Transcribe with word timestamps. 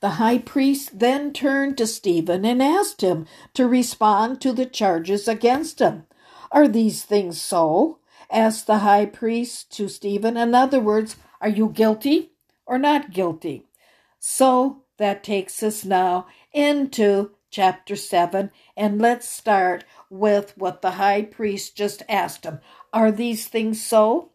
The 0.01 0.11
high 0.11 0.39
priest 0.39 0.99
then 0.99 1.33
turned 1.33 1.79
to 1.79 1.87
Stephen 1.87 2.45
and 2.45 2.63
asked 2.63 3.03
him 3.03 3.27
to 3.55 3.69
respond 3.69 4.41
to 4.41 4.53
the 4.53 4.67
charges 4.67 5.29
against 5.29 5.79
him. 5.79 6.07
Are 6.51 6.67
these 6.67 7.05
things 7.05 7.41
so? 7.41 7.99
asked 8.31 8.67
the 8.67 8.79
high 8.79 9.07
priest 9.07 9.71
to 9.77 9.89
Stephen. 9.89 10.37
In 10.37 10.55
other 10.55 10.81
words, 10.81 11.17
are 11.41 11.49
you 11.49 11.69
guilty 11.69 12.33
or 12.67 12.79
not 12.79 13.13
guilty? 13.13 13.67
So 14.19 14.83
that 14.99 15.23
takes 15.23 15.63
us 15.63 15.85
now 15.85 16.27
into 16.53 17.31
chapter 17.51 17.97
7, 17.97 18.51
and 18.77 19.01
let's 19.01 19.29
start 19.29 19.85
with 20.11 20.57
what 20.57 20.83
the 20.83 20.93
high 20.93 21.23
priest 21.23 21.77
just 21.77 22.03
asked 22.09 22.45
him 22.45 22.61
Are 22.93 23.11
these 23.11 23.47
things 23.49 23.85
so? 23.85 24.33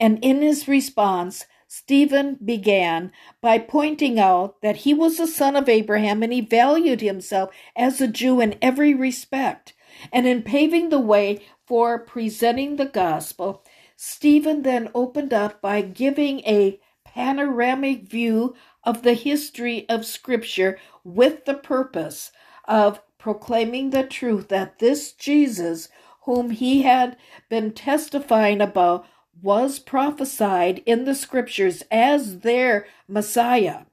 And 0.00 0.18
in 0.22 0.42
his 0.42 0.66
response, 0.68 1.46
Stephen 1.66 2.38
began 2.44 3.10
by 3.40 3.58
pointing 3.58 4.18
out 4.20 4.60
that 4.62 4.78
he 4.78 4.94
was 4.94 5.18
a 5.18 5.26
son 5.26 5.56
of 5.56 5.68
Abraham 5.68 6.22
and 6.22 6.32
he 6.32 6.40
valued 6.40 7.00
himself 7.00 7.50
as 7.74 8.00
a 8.00 8.06
Jew 8.06 8.40
in 8.40 8.56
every 8.62 8.94
respect. 8.94 9.74
And 10.12 10.26
in 10.26 10.42
paving 10.42 10.90
the 10.90 11.00
way 11.00 11.44
for 11.66 11.98
presenting 11.98 12.76
the 12.76 12.86
gospel, 12.86 13.64
Stephen 13.96 14.62
then 14.62 14.90
opened 14.94 15.32
up 15.32 15.60
by 15.60 15.80
giving 15.80 16.40
a 16.40 16.80
panoramic 17.04 18.08
view 18.08 18.54
of 18.84 19.02
the 19.02 19.14
history 19.14 19.88
of 19.88 20.04
Scripture 20.04 20.78
with 21.02 21.44
the 21.44 21.54
purpose 21.54 22.30
of 22.66 23.00
proclaiming 23.24 23.88
the 23.88 24.02
truth 24.04 24.48
that 24.48 24.80
this 24.80 25.10
Jesus, 25.12 25.88
whom 26.24 26.50
he 26.50 26.82
had 26.82 27.16
been 27.48 27.72
testifying 27.72 28.60
about, 28.60 29.06
was 29.40 29.78
prophesied 29.78 30.82
in 30.84 31.06
the 31.06 31.14
scriptures 31.14 31.82
as 31.90 32.40
their 32.40 32.86
Messiah. 33.08 33.84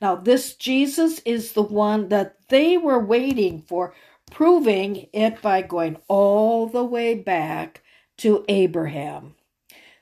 Now, 0.00 0.14
this 0.14 0.54
Jesus 0.54 1.18
is 1.24 1.54
the 1.54 1.64
one 1.64 2.10
that 2.10 2.36
they 2.48 2.76
were 2.76 3.04
waiting 3.04 3.60
for, 3.60 3.92
proving 4.30 5.08
it 5.12 5.42
by 5.42 5.62
going 5.62 5.96
all 6.06 6.68
the 6.68 6.84
way 6.84 7.16
back 7.16 7.82
to 8.18 8.44
Abraham. 8.48 9.34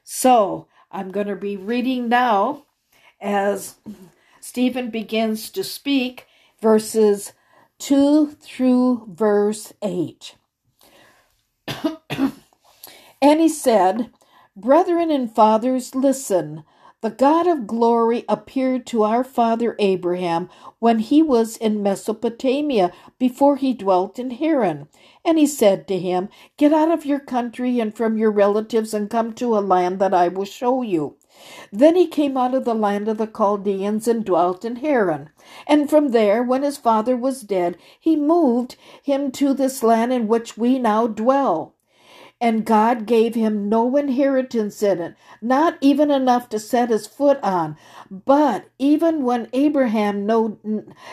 So, 0.04 0.68
I'm 0.90 1.10
going 1.10 1.28
to 1.28 1.36
be 1.36 1.56
reading 1.56 2.10
now 2.10 2.66
as 3.18 3.76
Stephen 4.40 4.90
begins 4.90 5.48
to 5.52 5.64
speak 5.64 6.26
verses 6.60 7.32
2 7.80 8.32
through 8.40 9.06
verse 9.14 9.72
8. 9.82 10.36
and 13.22 13.40
he 13.40 13.48
said, 13.48 14.10
Brethren 14.56 15.10
and 15.10 15.34
fathers, 15.34 15.94
listen. 15.94 16.64
The 17.02 17.10
God 17.10 17.46
of 17.46 17.68
glory 17.68 18.24
appeared 18.28 18.86
to 18.88 19.04
our 19.04 19.24
father 19.24 19.76
Abraham 19.78 20.50
when 20.80 20.98
he 21.00 21.22
was 21.22 21.56
in 21.56 21.84
Mesopotamia 21.84 22.92
before 23.20 23.56
he 23.56 23.74
dwelt 23.74 24.18
in 24.18 24.32
Haran. 24.32 24.88
And 25.24 25.38
he 25.38 25.46
said 25.46 25.88
to 25.88 25.98
him, 26.00 26.30
Get 26.56 26.72
out 26.72 26.90
of 26.90 27.06
your 27.06 27.20
country 27.20 27.80
and 27.80 27.96
from 27.96 28.18
your 28.18 28.32
relatives 28.32 28.94
and 28.94 29.10
come 29.10 29.34
to 29.34 29.58
a 29.58 29.60
land 29.60 30.00
that 30.00 30.14
I 30.14 30.28
will 30.28 30.46
show 30.46 30.82
you. 30.82 31.17
Then 31.72 31.97
he 31.97 32.06
came 32.06 32.37
out 32.37 32.54
of 32.54 32.65
the 32.65 32.75
land 32.75 33.09
of 33.09 33.19
the 33.19 33.26
Chaldeans 33.26 34.09
and 34.09 34.25
dwelt 34.25 34.65
in 34.65 34.76
Haran. 34.76 35.31
And 35.66 35.88
from 35.88 36.09
there, 36.09 36.43
when 36.43 36.62
his 36.62 36.76
father 36.78 37.16
was 37.16 37.43
dead, 37.43 37.76
he 37.99 38.16
moved 38.16 38.76
him 39.03 39.31
to 39.32 39.54
this 39.54 39.82
land 39.82 40.12
in 40.12 40.28
which 40.28 40.56
we 40.56 40.78
now 40.78 41.06
dwell. 41.06 41.75
And 42.41 42.65
God 42.65 43.06
gave 43.06 43.34
him 43.34 43.69
no 43.69 43.97
inheritance 43.97 44.81
in 44.82 45.00
it, 45.00 45.15
not 45.43 45.76
even 45.81 46.10
enough 46.10 46.49
to 46.50 46.60
set 46.60 46.91
his 46.91 47.06
foot 47.06 47.41
on. 47.43 47.76
But 48.10 48.69
even 48.78 49.25
when 49.25 49.49
Abraham 49.53 50.25
no, 50.25 50.59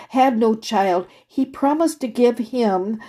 had 0.09 0.37
no 0.37 0.53
child, 0.55 1.07
he 1.27 1.45
promised 1.45 1.99
to 2.01 2.07
give 2.07 2.37
him 2.37 2.99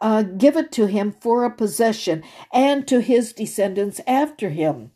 uh, 0.00 0.22
give 0.22 0.56
it 0.56 0.70
to 0.72 0.86
him 0.86 1.12
for 1.12 1.44
a 1.44 1.50
possession 1.50 2.22
and 2.52 2.86
to 2.86 3.00
his 3.00 3.32
descendants 3.32 4.00
after 4.06 4.50
him. 4.50 4.92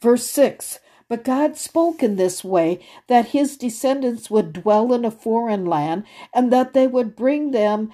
Verse 0.00 0.26
6 0.26 0.78
but 1.12 1.24
God 1.24 1.58
spoke 1.58 2.02
in 2.02 2.16
this 2.16 2.42
way 2.42 2.80
that 3.08 3.28
his 3.28 3.58
descendants 3.58 4.30
would 4.30 4.54
dwell 4.54 4.94
in 4.94 5.04
a 5.04 5.12
foreign 5.12 5.66
land 5.66 6.04
and 6.34 6.50
that 6.54 6.72
they 6.72 6.88
would 6.88 7.14
bring 7.14 7.52
them 7.52 7.92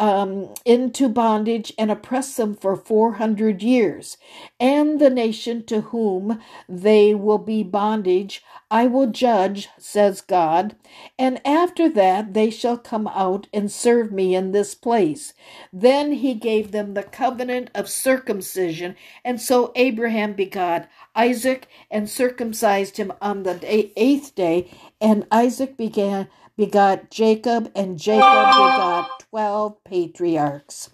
um, 0.00 0.54
into 0.66 1.08
bondage 1.10 1.72
and 1.78 1.92
oppress 1.92 2.36
them 2.36 2.56
for 2.56 2.76
400 2.76 3.62
years. 3.62 4.18
And 4.60 5.00
the 5.00 5.10
nation 5.10 5.64
to 5.66 5.82
whom 5.82 6.40
they 6.68 7.14
will 7.14 7.38
be 7.38 7.62
bondage, 7.64 8.44
I 8.70 8.88
will 8.88 9.08
judge, 9.08 9.68
says 9.78 10.22
God. 10.22 10.76
And 11.18 11.40
after 11.46 11.88
that, 11.90 12.34
they 12.34 12.50
shall 12.50 12.78
come 12.78 13.08
out 13.08 13.48
and 13.54 13.70
serve 13.72 14.12
me 14.12 14.34
in 14.34 14.52
this 14.52 14.74
place. 14.74 15.34
Then 15.72 16.12
he 16.14 16.34
gave 16.34 16.72
them 16.72 16.94
the 16.94 17.04
covenant 17.04 17.70
of 17.74 17.88
circumcision. 17.90 18.96
And 19.24 19.40
so 19.40 19.72
Abraham 19.76 20.34
begot 20.34 20.88
Isaac 21.16 21.68
and 21.90 22.10
circumcised 22.10 22.98
him 22.98 23.12
on 23.22 23.44
the 23.44 23.58
eighth 23.96 24.34
day. 24.34 24.72
And 25.00 25.26
Isaac 25.30 25.76
began 25.76 26.28
begot 26.56 27.10
Jacob, 27.10 27.72
and 27.74 27.98
Jacob 27.98 28.20
begot 28.20 29.24
12 29.30 29.82
patriarchs. 29.84 30.90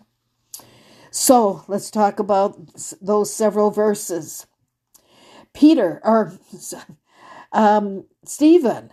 So 1.11 1.65
let's 1.67 1.91
talk 1.91 2.19
about 2.21 2.57
those 3.01 3.35
several 3.35 3.71
verses. 3.71 4.47
Peter, 5.55 6.01
or 6.05 6.39
um, 7.53 8.05
Stephen, 8.25 8.91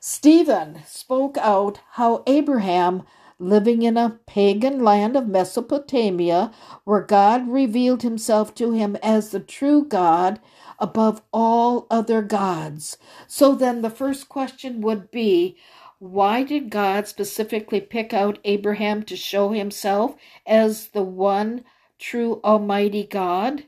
Stephen 0.00 0.80
spoke 0.86 1.36
out 1.38 1.80
how 1.92 2.22
Abraham, 2.26 3.02
living 3.40 3.82
in 3.82 3.96
a 3.96 4.20
pagan 4.26 4.84
land 4.84 5.16
of 5.16 5.26
Mesopotamia, 5.26 6.52
where 6.84 7.00
God 7.00 7.48
revealed 7.48 8.02
himself 8.02 8.54
to 8.56 8.72
him 8.72 8.96
as 9.02 9.30
the 9.30 9.40
true 9.40 9.84
God 9.84 10.40
above 10.78 11.22
all 11.32 11.86
other 11.90 12.22
gods. 12.22 12.98
So 13.26 13.54
then 13.54 13.82
the 13.82 13.90
first 13.90 14.28
question 14.28 14.80
would 14.82 15.10
be 15.10 15.56
why 15.98 16.44
did 16.44 16.70
God 16.70 17.06
specifically 17.08 17.80
pick 17.80 18.14
out 18.14 18.38
Abraham 18.44 19.02
to 19.04 19.16
show 19.16 19.50
himself 19.50 20.16
as 20.46 20.88
the 20.88 21.02
one 21.02 21.64
true 21.98 22.40
Almighty 22.44 23.04
God? 23.04 23.64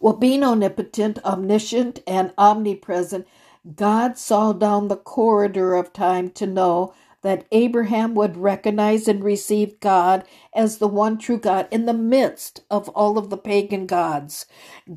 Well, 0.00 0.14
being 0.14 0.42
omnipotent, 0.42 1.22
omniscient, 1.24 2.00
and 2.06 2.32
omnipresent, 2.38 3.26
God 3.76 4.18
saw 4.18 4.52
down 4.52 4.88
the 4.88 4.96
corridor 4.96 5.74
of 5.74 5.92
time 5.92 6.30
to 6.32 6.46
know 6.46 6.94
that 7.24 7.46
Abraham 7.52 8.14
would 8.14 8.36
recognize 8.36 9.08
and 9.08 9.24
receive 9.24 9.80
God 9.80 10.24
as 10.54 10.76
the 10.76 10.86
one 10.86 11.16
true 11.16 11.38
God 11.38 11.66
in 11.70 11.86
the 11.86 11.94
midst 11.94 12.60
of 12.70 12.90
all 12.90 13.16
of 13.16 13.30
the 13.30 13.38
pagan 13.38 13.86
gods. 13.86 14.44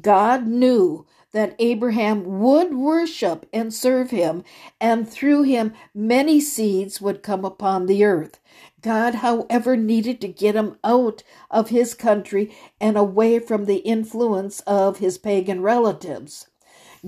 God 0.02 0.46
knew 0.46 1.06
that 1.32 1.56
Abraham 1.58 2.42
would 2.42 2.74
worship 2.74 3.48
and 3.54 3.74
serve 3.74 4.10
him, 4.10 4.44
and 4.82 5.08
through 5.08 5.44
him 5.44 5.74
many 5.96 6.42
seeds 6.42 7.00
would 7.00 7.24
come 7.24 7.46
upon 7.46 7.86
the 7.86 8.04
earth. 8.04 8.40
God, 8.82 9.16
however, 9.16 9.78
needed 9.78 10.20
to 10.20 10.28
get 10.28 10.56
him 10.56 10.78
out 10.84 11.24
of 11.50 11.70
his 11.70 11.94
country 11.94 12.54
and 12.82 12.98
away 12.98 13.40
from 13.40 13.66
the 13.66 13.78
influence 13.78 14.60
of 14.62 14.98
his 14.98 15.18
pagan 15.18 15.62
relatives. 15.62 16.48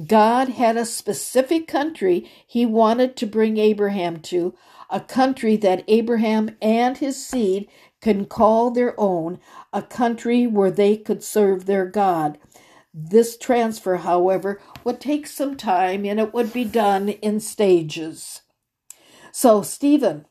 God 0.07 0.49
had 0.49 0.77
a 0.77 0.85
specific 0.85 1.67
country 1.67 2.29
he 2.47 2.65
wanted 2.65 3.17
to 3.17 3.25
bring 3.25 3.57
Abraham 3.57 4.21
to, 4.21 4.53
a 4.89 4.99
country 4.99 5.55
that 5.57 5.83
Abraham 5.87 6.55
and 6.61 6.97
his 6.97 7.23
seed 7.23 7.69
can 8.01 8.25
call 8.25 8.71
their 8.71 8.99
own, 8.99 9.39
a 9.73 9.81
country 9.81 10.47
where 10.47 10.71
they 10.71 10.97
could 10.97 11.23
serve 11.23 11.65
their 11.65 11.85
God. 11.85 12.37
This 12.93 13.37
transfer, 13.37 13.97
however, 13.97 14.59
would 14.83 14.99
take 14.99 15.27
some 15.27 15.55
time 15.55 16.05
and 16.05 16.19
it 16.19 16.33
would 16.33 16.51
be 16.51 16.63
done 16.65 17.09
in 17.09 17.39
stages. 17.39 18.41
So, 19.31 19.61
Stephen 19.61 20.25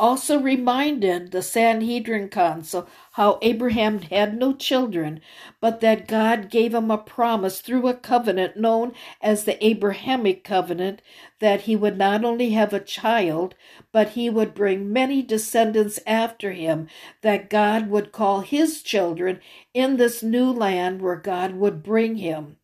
also 0.00 0.40
reminded 0.40 1.30
the 1.30 1.42
Sanhedrin 1.42 2.28
council 2.28 2.88
how 3.20 3.38
Abraham 3.42 4.00
had 4.00 4.38
no 4.38 4.54
children, 4.54 5.20
but 5.60 5.80
that 5.80 6.08
God 6.08 6.48
gave 6.48 6.72
him 6.72 6.90
a 6.90 6.96
promise 6.96 7.60
through 7.60 7.86
a 7.86 7.92
covenant 7.92 8.56
known 8.56 8.94
as 9.20 9.44
the 9.44 9.62
Abrahamic 9.62 10.42
covenant 10.42 11.02
that 11.38 11.60
he 11.62 11.76
would 11.76 11.98
not 11.98 12.24
only 12.24 12.52
have 12.52 12.72
a 12.72 12.80
child, 12.80 13.54
but 13.92 14.10
he 14.10 14.30
would 14.30 14.54
bring 14.54 14.90
many 14.90 15.20
descendants 15.20 16.00
after 16.06 16.52
him, 16.52 16.88
that 17.20 17.50
God 17.50 17.90
would 17.90 18.10
call 18.10 18.40
his 18.40 18.80
children 18.80 19.40
in 19.74 19.98
this 19.98 20.22
new 20.22 20.50
land 20.50 21.02
where 21.02 21.16
God 21.16 21.56
would 21.56 21.82
bring 21.82 22.16
him. 22.16 22.56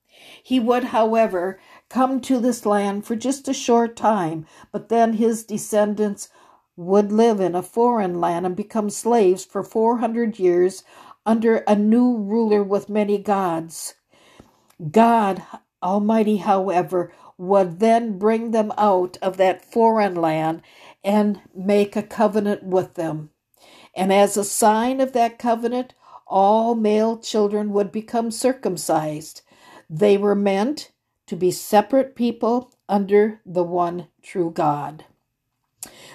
He 0.42 0.58
would, 0.58 0.84
however, 0.84 1.60
come 1.90 2.18
to 2.22 2.40
this 2.40 2.64
land 2.64 3.04
for 3.04 3.14
just 3.14 3.46
a 3.46 3.52
short 3.52 3.94
time, 3.94 4.46
but 4.72 4.88
then 4.88 5.12
his 5.12 5.44
descendants 5.44 6.30
would 6.76 7.12
live 7.12 7.40
in 7.40 7.54
a 7.54 7.62
foreign 7.62 8.20
land 8.20 8.46
and 8.46 8.56
become 8.56 8.90
slaves 8.90 9.44
for 9.44 9.62
400 9.62 10.38
years 10.38 10.84
under 11.24 11.58
a 11.58 11.74
new 11.74 12.16
ruler 12.16 12.62
with 12.62 12.88
many 12.88 13.18
gods. 13.18 13.94
God 14.90 15.42
Almighty, 15.82 16.38
however, 16.38 17.12
would 17.38 17.80
then 17.80 18.18
bring 18.18 18.50
them 18.50 18.72
out 18.76 19.18
of 19.22 19.36
that 19.36 19.64
foreign 19.64 20.14
land 20.14 20.62
and 21.04 21.40
make 21.54 21.96
a 21.96 22.02
covenant 22.02 22.62
with 22.64 22.94
them. 22.94 23.30
And 23.94 24.12
as 24.12 24.36
a 24.36 24.44
sign 24.44 25.00
of 25.00 25.12
that 25.12 25.38
covenant, 25.38 25.94
all 26.26 26.74
male 26.74 27.18
children 27.18 27.72
would 27.72 27.92
become 27.92 28.30
circumcised. 28.30 29.42
They 29.88 30.18
were 30.18 30.34
meant 30.34 30.90
to 31.26 31.36
be 31.36 31.50
separate 31.50 32.16
people 32.16 32.72
under 32.88 33.40
the 33.46 33.62
one 33.62 34.08
true 34.22 34.50
God. 34.50 35.04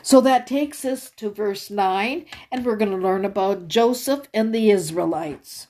So 0.03 0.21
that 0.21 0.47
takes 0.47 0.83
us 0.83 1.11
to 1.17 1.29
verse 1.29 1.69
9, 1.69 2.25
and 2.51 2.65
we're 2.65 2.75
going 2.75 2.91
to 2.91 2.97
learn 2.97 3.25
about 3.25 3.67
Joseph 3.67 4.27
and 4.33 4.53
the 4.53 4.71
Israelites. 4.71 5.67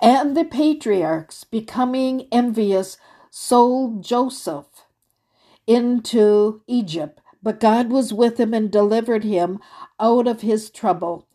And 0.00 0.36
the 0.36 0.44
patriarchs, 0.44 1.44
becoming 1.44 2.28
envious, 2.32 2.96
sold 3.30 4.02
Joseph 4.02 4.66
into 5.66 6.62
Egypt. 6.66 7.20
But 7.42 7.60
God 7.60 7.90
was 7.90 8.12
with 8.12 8.38
him 8.40 8.52
and 8.52 8.70
delivered 8.70 9.22
him 9.22 9.60
out 10.00 10.26
of 10.26 10.40
his 10.40 10.70
trouble, 10.70 11.28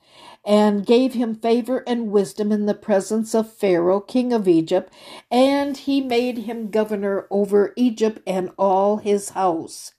and 0.46 0.86
gave 0.86 1.14
him 1.14 1.36
favor 1.36 1.84
and 1.88 2.12
wisdom 2.12 2.52
in 2.52 2.66
the 2.66 2.74
presence 2.74 3.34
of 3.34 3.54
Pharaoh, 3.54 4.02
king 4.02 4.34
of 4.34 4.48
Egypt, 4.48 4.94
and 5.32 5.78
he 5.78 6.02
made 6.02 6.40
him 6.40 6.70
governor 6.70 7.26
over 7.32 7.72
Egypt 7.78 8.20
and 8.28 8.52
all 8.58 8.98
his 8.98 9.30
house. 9.30 9.94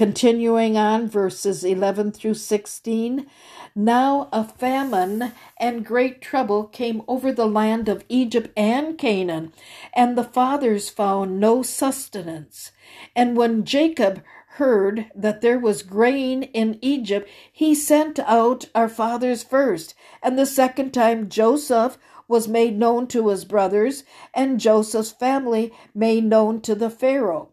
Continuing 0.00 0.78
on, 0.78 1.10
verses 1.10 1.62
11 1.62 2.12
through 2.12 2.32
16. 2.32 3.26
Now 3.74 4.30
a 4.32 4.44
famine 4.44 5.32
and 5.58 5.84
great 5.84 6.22
trouble 6.22 6.64
came 6.64 7.02
over 7.06 7.30
the 7.32 7.46
land 7.46 7.86
of 7.86 8.06
Egypt 8.08 8.48
and 8.56 8.96
Canaan, 8.96 9.52
and 9.92 10.16
the 10.16 10.24
fathers 10.24 10.88
found 10.88 11.38
no 11.38 11.60
sustenance. 11.60 12.72
And 13.14 13.36
when 13.36 13.66
Jacob 13.66 14.22
heard 14.52 15.10
that 15.14 15.42
there 15.42 15.58
was 15.58 15.82
grain 15.82 16.44
in 16.44 16.78
Egypt, 16.80 17.28
he 17.52 17.74
sent 17.74 18.18
out 18.20 18.70
our 18.74 18.88
fathers 18.88 19.42
first, 19.42 19.94
and 20.22 20.38
the 20.38 20.46
second 20.46 20.92
time 20.92 21.28
Joseph 21.28 21.98
was 22.26 22.48
made 22.48 22.78
known 22.78 23.06
to 23.08 23.28
his 23.28 23.44
brothers, 23.44 24.04
and 24.32 24.60
Joseph's 24.60 25.12
family 25.12 25.74
made 25.94 26.24
known 26.24 26.62
to 26.62 26.74
the 26.74 26.88
Pharaoh. 26.88 27.50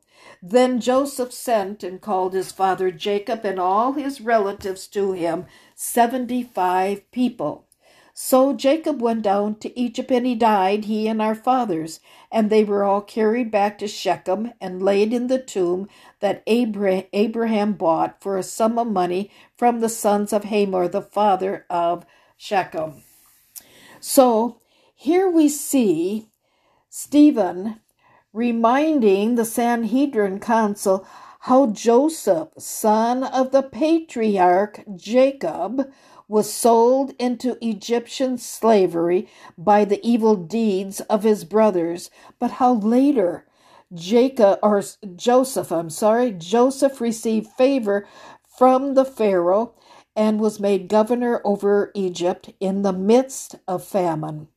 Then 0.50 0.80
Joseph 0.80 1.34
sent 1.34 1.84
and 1.84 2.00
called 2.00 2.34
his 2.34 2.54
father 2.54 2.90
Jacob 2.90 3.44
and 3.44 3.60
all 3.60 3.94
his 3.94 4.22
relatives 4.22 4.88
to 4.88 5.12
him, 5.12 5.46
seventy 5.76 6.42
five 6.42 7.12
people. 7.12 7.68
So 8.14 8.54
Jacob 8.54 9.02
went 9.02 9.24
down 9.24 9.56
to 9.56 9.78
Egypt 9.78 10.10
and 10.10 10.26
he 10.26 10.36
died, 10.36 10.86
he 10.86 11.06
and 11.10 11.22
our 11.22 11.36
fathers, 11.36 12.00
and 12.32 12.50
they 12.50 12.64
were 12.64 12.86
all 12.86 13.02
carried 13.02 13.52
back 13.52 13.78
to 13.80 13.90
Shechem 13.90 14.54
and 14.62 14.82
laid 14.82 15.12
in 15.12 15.28
the 15.28 15.38
tomb 15.38 15.90
that 16.22 16.44
Abraham 16.48 17.74
bought 17.74 18.22
for 18.22 18.38
a 18.38 18.44
sum 18.44 18.80
of 18.80 18.88
money 18.88 19.30
from 19.58 19.82
the 19.82 19.90
sons 19.90 20.32
of 20.32 20.46
Hamor, 20.46 20.88
the 20.88 21.02
father 21.02 21.66
of 21.70 22.06
Shechem. 22.38 23.04
So 24.00 24.62
here 24.96 25.30
we 25.30 25.50
see 25.50 26.30
Stephen 26.90 27.82
reminding 28.38 29.34
the 29.34 29.44
Sanhedrin 29.46 30.40
council 30.40 31.08
how 31.42 31.66
Joseph, 31.66 32.50
son 32.60 33.24
of 33.24 33.52
the 33.52 33.64
patriarch 33.64 34.84
Jacob, 34.96 35.92
was 36.28 36.54
sold 36.54 37.14
into 37.18 37.58
Egyptian 37.66 38.38
slavery 38.38 39.28
by 39.58 39.84
the 39.86 40.06
evil 40.08 40.36
deeds 40.36 41.00
of 41.02 41.24
his 41.24 41.46
brothers, 41.46 42.12
but 42.38 42.52
how 42.52 42.76
later 42.76 43.48
Jacob 43.92 44.60
or 44.62 44.84
Joseph, 45.16 45.72
I'm 45.72 45.90
sorry, 45.90 46.32
Joseph 46.32 47.02
received 47.02 47.48
favor 47.58 48.08
from 48.56 48.94
the 48.94 49.06
Pharaoh 49.06 49.74
and 50.16 50.40
was 50.40 50.60
made 50.60 50.90
governor 50.90 51.42
over 51.44 51.92
Egypt 51.96 52.52
in 52.60 52.84
the 52.84 52.94
midst 52.94 53.56
of 53.68 53.84
famine. 53.84 54.48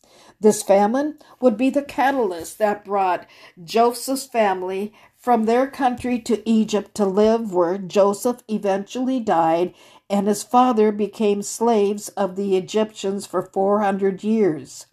This 0.40 0.62
famine 0.62 1.18
would 1.40 1.56
be 1.56 1.68
the 1.68 1.82
catalyst 1.82 2.58
that 2.58 2.84
brought 2.84 3.26
Joseph's 3.62 4.24
family 4.24 4.94
from 5.16 5.44
their 5.44 5.66
country 5.66 6.18
to 6.20 6.48
Egypt 6.48 6.94
to 6.94 7.04
live 7.04 7.52
where 7.52 7.76
Joseph 7.76 8.42
eventually 8.48 9.20
died 9.20 9.74
and 10.08 10.26
his 10.26 10.42
father 10.42 10.90
became 10.90 11.42
slaves 11.42 12.08
of 12.10 12.36
the 12.36 12.56
Egyptians 12.56 13.26
for 13.26 13.50
400 13.52 14.24
years. 14.24 14.86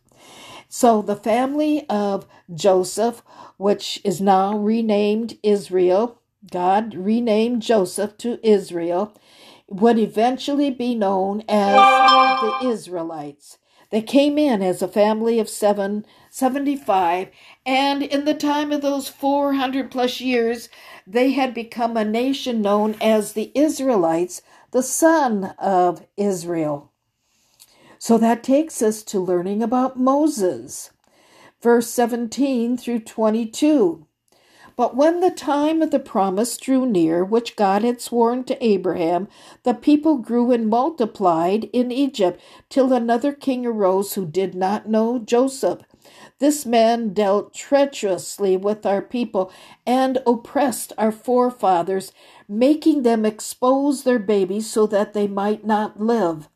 So 0.68 1.02
the 1.02 1.16
family 1.16 1.90
of 1.90 2.28
Joseph, 2.54 3.24
which 3.56 4.02
is 4.04 4.20
now 4.20 4.58
renamed 4.58 5.38
Israel, 5.44 6.22
God 6.52 6.94
renamed 6.94 7.62
Joseph 7.62 8.18
to 8.18 8.40
Israel, 8.48 9.14
would 9.70 9.98
eventually 9.98 10.72
be 10.72 10.94
known 10.94 11.44
as 11.48 11.76
the 12.42 12.70
Israelites. 12.70 13.58
They 13.90 14.02
came 14.02 14.38
in 14.38 14.62
as 14.62 14.82
a 14.82 14.88
family 14.88 15.40
of 15.40 15.48
seven, 15.48 16.06
75, 16.30 17.30
and 17.66 18.04
in 18.04 18.26
the 18.26 18.34
time 18.34 18.72
of 18.72 18.82
those 18.82 19.08
400 19.08 19.92
plus 19.92 20.20
years, 20.20 20.70
they 21.06 21.32
had 21.32 21.54
become 21.54 21.96
a 21.96 22.04
nation 22.04 22.62
known 22.62 22.96
as 23.00 23.34
the 23.34 23.52
Israelites, 23.56 24.42
the 24.72 24.84
son 24.84 25.56
of 25.58 26.06
Israel. 26.18 26.92
So 28.00 28.18
that 28.18 28.44
takes 28.44 28.82
us 28.82 29.04
to 29.04 29.20
learning 29.20 29.64
about 29.64 30.00
Moses. 30.00 30.92
Verse 31.62 31.90
17 31.90 32.78
through 32.78 33.00
22. 33.00 34.07
But 34.78 34.96
when 34.96 35.22
the 35.22 35.32
time 35.32 35.82
of 35.82 35.90
the 35.90 36.00
promise 36.00 36.56
drew 36.56 36.86
near, 36.86 37.26
which 37.26 37.56
God 37.56 37.84
had 37.84 38.00
sworn 38.00 38.44
to 38.44 38.64
Abraham, 38.64 39.28
the 39.64 39.74
people 39.74 40.18
grew 40.18 40.52
and 40.52 40.70
multiplied 40.70 41.64
in 41.74 41.92
Egypt, 41.92 42.40
till 42.70 42.94
another 42.94 43.34
king 43.34 43.66
arose 43.66 44.14
who 44.14 44.26
did 44.26 44.54
not 44.54 44.88
know 44.88 45.18
Joseph. 45.18 45.82
This 46.38 46.64
man 46.64 47.12
dealt 47.14 47.56
treacherously 47.56 48.56
with 48.56 48.86
our 48.86 49.02
people 49.02 49.52
and 49.86 50.20
oppressed 50.28 50.94
our 50.96 51.12
forefathers, 51.12 52.12
making 52.48 53.02
them 53.02 53.26
expose 53.26 54.04
their 54.04 54.20
babies 54.20 54.70
so 54.70 54.86
that 54.86 55.14
they 55.14 55.28
might 55.28 55.66
not 55.66 56.00
live. 56.00 56.50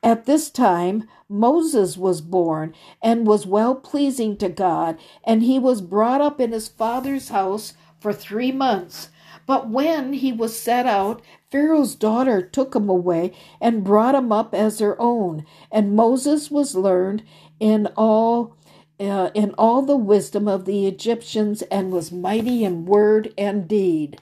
At 0.00 0.26
this 0.26 0.48
time, 0.48 1.08
Moses 1.28 1.96
was 1.96 2.20
born 2.20 2.74
and 3.02 3.26
was 3.26 3.46
well 3.46 3.74
pleasing 3.74 4.36
to 4.36 4.48
God, 4.48 4.98
and 5.24 5.42
he 5.42 5.58
was 5.58 5.80
brought 5.80 6.20
up 6.20 6.40
in 6.40 6.52
his 6.52 6.68
father's 6.68 7.28
house 7.28 7.74
for 8.00 8.12
three 8.12 8.52
months. 8.52 9.08
But 9.46 9.68
when 9.68 10.14
he 10.14 10.32
was 10.32 10.58
set 10.58 10.86
out, 10.86 11.22
Pharaoh's 11.50 11.94
daughter 11.94 12.40
took 12.40 12.74
him 12.74 12.88
away 12.88 13.32
and 13.60 13.84
brought 13.84 14.14
him 14.14 14.32
up 14.32 14.54
as 14.54 14.78
her 14.78 15.00
own. 15.00 15.44
And 15.70 15.94
Moses 15.94 16.50
was 16.50 16.74
learned 16.74 17.22
in 17.60 17.88
all 17.96 18.56
uh, 19.00 19.30
in 19.34 19.52
all 19.58 19.82
the 19.82 19.96
wisdom 19.96 20.46
of 20.46 20.64
the 20.64 20.86
Egyptians 20.86 21.62
and 21.62 21.92
was 21.92 22.12
mighty 22.12 22.64
in 22.64 22.86
word 22.86 23.34
and 23.36 23.66
deed. 23.66 24.18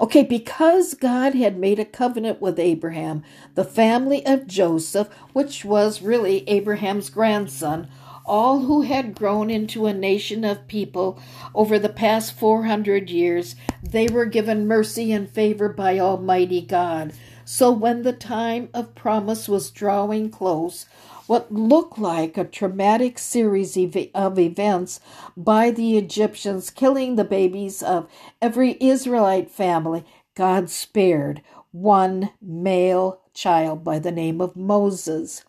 Okay, 0.00 0.24
because 0.24 0.94
God 0.94 1.34
had 1.34 1.56
made 1.56 1.78
a 1.78 1.84
covenant 1.84 2.40
with 2.40 2.58
Abraham, 2.58 3.22
the 3.54 3.64
family 3.64 4.26
of 4.26 4.46
Joseph, 4.46 5.08
which 5.32 5.64
was 5.64 6.02
really 6.02 6.48
Abraham's 6.48 7.10
grandson, 7.10 7.88
all 8.26 8.60
who 8.60 8.82
had 8.82 9.14
grown 9.14 9.50
into 9.50 9.86
a 9.86 9.92
nation 9.92 10.44
of 10.44 10.66
people 10.66 11.20
over 11.54 11.78
the 11.78 11.88
past 11.88 12.32
400 12.32 13.10
years, 13.10 13.54
they 13.82 14.08
were 14.08 14.26
given 14.26 14.66
mercy 14.66 15.12
and 15.12 15.28
favor 15.28 15.68
by 15.68 15.98
Almighty 15.98 16.62
God. 16.62 17.12
So 17.44 17.70
when 17.70 18.02
the 18.02 18.14
time 18.14 18.70
of 18.72 18.94
promise 18.94 19.48
was 19.48 19.70
drawing 19.70 20.30
close, 20.30 20.86
what 21.26 21.52
looked 21.52 21.98
like 21.98 22.36
a 22.36 22.44
traumatic 22.44 23.18
series 23.18 23.76
of 24.14 24.38
events 24.38 25.00
by 25.36 25.70
the 25.70 25.96
Egyptians, 25.96 26.70
killing 26.70 27.16
the 27.16 27.24
babies 27.24 27.82
of 27.82 28.08
every 28.42 28.76
Israelite 28.80 29.50
family, 29.50 30.04
God 30.34 30.70
spared 30.70 31.42
one 31.72 32.30
male 32.40 33.20
child 33.32 33.82
by 33.82 33.98
the 33.98 34.12
name 34.12 34.40
of 34.40 34.56
Moses. 34.56 35.44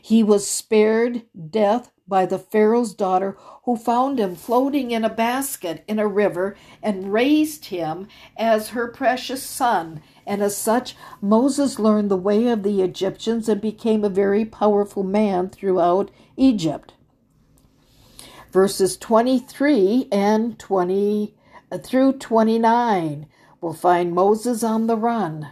He 0.00 0.22
was 0.22 0.46
spared 0.46 1.22
death 1.50 1.90
by 2.08 2.26
the 2.26 2.38
Pharaoh's 2.38 2.94
daughter, 2.94 3.36
who 3.64 3.76
found 3.76 4.18
him 4.18 4.34
floating 4.34 4.90
in 4.90 5.04
a 5.04 5.10
basket 5.10 5.84
in 5.86 5.98
a 5.98 6.06
river 6.06 6.56
and 6.82 7.12
raised 7.12 7.66
him 7.66 8.08
as 8.36 8.70
her 8.70 8.88
precious 8.88 9.42
son. 9.42 10.00
And 10.26 10.42
as 10.42 10.56
such, 10.56 10.96
Moses 11.20 11.78
learned 11.78 12.10
the 12.10 12.16
way 12.16 12.48
of 12.48 12.62
the 12.62 12.82
Egyptians 12.82 13.48
and 13.48 13.60
became 13.60 14.04
a 14.04 14.08
very 14.08 14.44
powerful 14.44 15.02
man 15.02 15.50
throughout 15.50 16.10
Egypt. 16.36 16.94
Verses 18.50 18.96
23 18.96 20.08
and 20.10 20.58
20 20.58 21.34
uh, 21.70 21.78
through 21.78 22.14
29 22.14 23.26
will 23.60 23.74
find 23.74 24.14
Moses 24.14 24.64
on 24.64 24.86
the 24.86 24.96
run. 24.96 25.48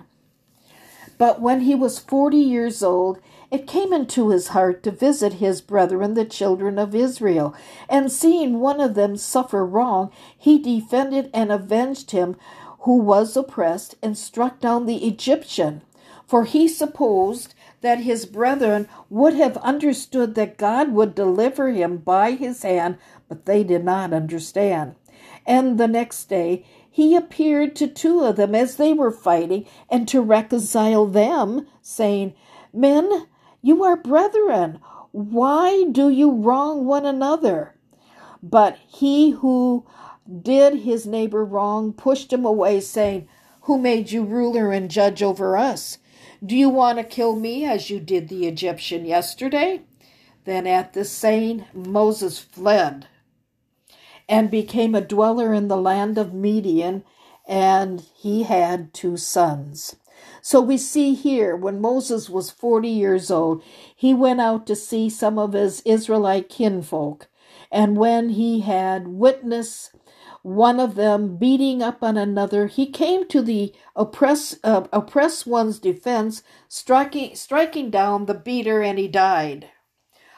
But 1.19 1.41
when 1.41 1.63
he 1.63 1.75
was 1.75 1.99
40 1.99 2.37
years 2.37 2.83
old, 2.83 3.19
it 3.51 3.67
came 3.67 3.93
into 3.93 4.31
his 4.31 4.49
heart 4.49 4.83
to 4.83 4.91
visit 4.91 5.35
his 5.35 5.61
brethren, 5.61 6.15
the 6.15 6.25
children 6.25 6.79
of 6.79 6.95
Israel, 6.95 7.55
and 7.89 8.11
seeing 8.11 8.61
one 8.61 8.81
of 8.81 8.95
them 8.95 9.17
suffer 9.17 9.65
wrong, 9.65 10.11
he 10.37 10.59
defended 10.59 11.31
and 11.33 11.53
avenged 11.53 12.11
him 12.11 12.37
who 12.81 12.99
was 12.99 13.37
oppressed, 13.37 13.97
and 14.01 14.17
struck 14.17 14.61
down 14.61 14.87
the 14.87 15.09
Egyptian. 15.09 15.83
For 16.25 16.45
he 16.45 16.69
supposed 16.69 17.53
that 17.81 17.99
his 18.01 18.27
brethren 18.27 18.89
would 19.11 19.35
have 19.35 19.57
understood 19.59 20.37
that 20.37 20.57
God 20.57 20.93
would 20.93 21.15
deliver 21.15 21.71
him 21.71 21.99
by 21.99 22.33
his 22.33 22.63
hand, 22.63 22.99
but 23.29 23.45
they 23.45 23.65
did 23.65 23.85
not 23.85 24.13
understand. 24.13 24.95
And 25.45 25.79
the 25.79 25.89
next 25.89 26.27
day 26.27 26.65
he 26.89 27.17
appeared 27.17 27.75
to 27.77 27.89
two 27.89 28.21
of 28.21 28.37
them 28.37 28.55
as 28.55 28.77
they 28.77 28.93
were 28.93 29.11
fighting, 29.11 29.67
and 29.91 30.07
to 30.09 30.21
reconcile 30.21 31.07
them, 31.07 31.67
saying, 31.83 32.35
Men, 32.73 33.27
you 33.67 33.83
are 33.83 33.97
brethren. 33.97 34.79
Why 35.11 35.87
do 35.91 36.09
you 36.09 36.31
wrong 36.31 36.87
one 36.87 37.05
another? 37.05 37.75
But 38.41 38.79
he 38.87 39.31
who 39.31 39.85
did 40.43 40.81
his 40.81 41.05
neighbor 41.05 41.45
wrong 41.45 41.93
pushed 41.93 42.33
him 42.33 42.45
away, 42.45 42.81
saying, 42.81 43.29
Who 43.63 43.77
made 43.77 44.13
you 44.13 44.23
ruler 44.23 44.71
and 44.71 44.89
judge 44.89 45.21
over 45.21 45.57
us? 45.57 45.99
Do 46.45 46.55
you 46.55 46.69
want 46.69 46.99
to 46.99 47.05
kill 47.05 47.35
me 47.35 47.65
as 47.65 47.91
you 47.91 47.99
did 47.99 48.29
the 48.29 48.47
Egyptian 48.47 49.05
yesterday? 49.05 49.83
Then 50.45 50.69
at 50.69 50.93
this 50.93 51.11
saying, 51.11 51.65
Moses 51.75 52.39
fled 52.39 53.09
and 54.29 54.49
became 54.49 54.95
a 54.95 55.01
dweller 55.01 55.53
in 55.53 55.67
the 55.67 55.77
land 55.77 56.19
of 56.19 56.33
Midian, 56.33 57.03
and 57.49 58.05
he 58.15 58.45
had 58.45 58.95
two 58.95 59.17
sons. 59.17 59.97
So 60.47 60.61
we 60.61 60.79
see 60.79 61.15
here 61.15 61.57
when 61.57 61.81
Moses 61.81 62.31
was 62.31 62.53
40 62.53 62.89
years 62.89 63.33
old, 63.33 63.65
he 63.97 64.15
went 64.15 64.41
out 64.41 64.65
to 64.69 64.77
see 64.77 65.11
some 65.11 65.41
of 65.41 65.55
his 65.55 65.81
Israelite 65.81 66.49
kinfolk. 66.49 67.27
And 67.73 67.97
when 67.97 68.29
he 68.29 68.61
had 68.61 69.09
witnessed 69.09 69.97
one 70.43 70.79
of 70.79 70.95
them 70.95 71.37
beating 71.37 71.83
up 71.83 72.01
on 72.01 72.17
another, 72.17 72.69
he 72.69 72.87
came 72.89 73.27
to 73.27 73.43
the 73.43 73.75
oppress, 73.97 74.55
uh, 74.63 74.87
oppressed 74.93 75.49
one's 75.49 75.81
defense, 75.81 76.45
striking, 76.69 77.35
striking 77.35 77.91
down 77.91 78.27
the 78.27 78.35
beater, 78.35 78.83
and 78.83 79.01
he 79.01 79.09
died. 79.09 79.71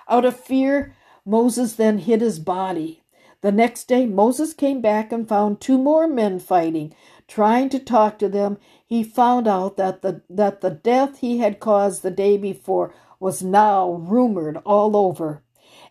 Out 0.08 0.24
of 0.24 0.40
fear, 0.40 0.96
Moses 1.26 1.74
then 1.74 1.98
hid 1.98 2.22
his 2.22 2.38
body. 2.38 3.02
The 3.40 3.52
next 3.52 3.84
day, 3.84 4.06
Moses 4.06 4.52
came 4.52 4.80
back 4.80 5.12
and 5.12 5.28
found 5.28 5.60
two 5.60 5.78
more 5.78 6.08
men 6.08 6.38
fighting. 6.40 6.94
Trying 7.28 7.68
to 7.68 7.78
talk 7.78 8.18
to 8.18 8.28
them, 8.28 8.56
he 8.88 9.04
found 9.04 9.46
out 9.46 9.76
that 9.76 10.00
the, 10.00 10.22
that 10.30 10.62
the 10.62 10.70
death 10.70 11.18
he 11.18 11.38
had 11.38 11.60
caused 11.60 12.02
the 12.02 12.10
day 12.10 12.38
before 12.38 12.94
was 13.20 13.42
now 13.42 13.90
rumored 13.92 14.56
all 14.64 14.96
over. 14.96 15.42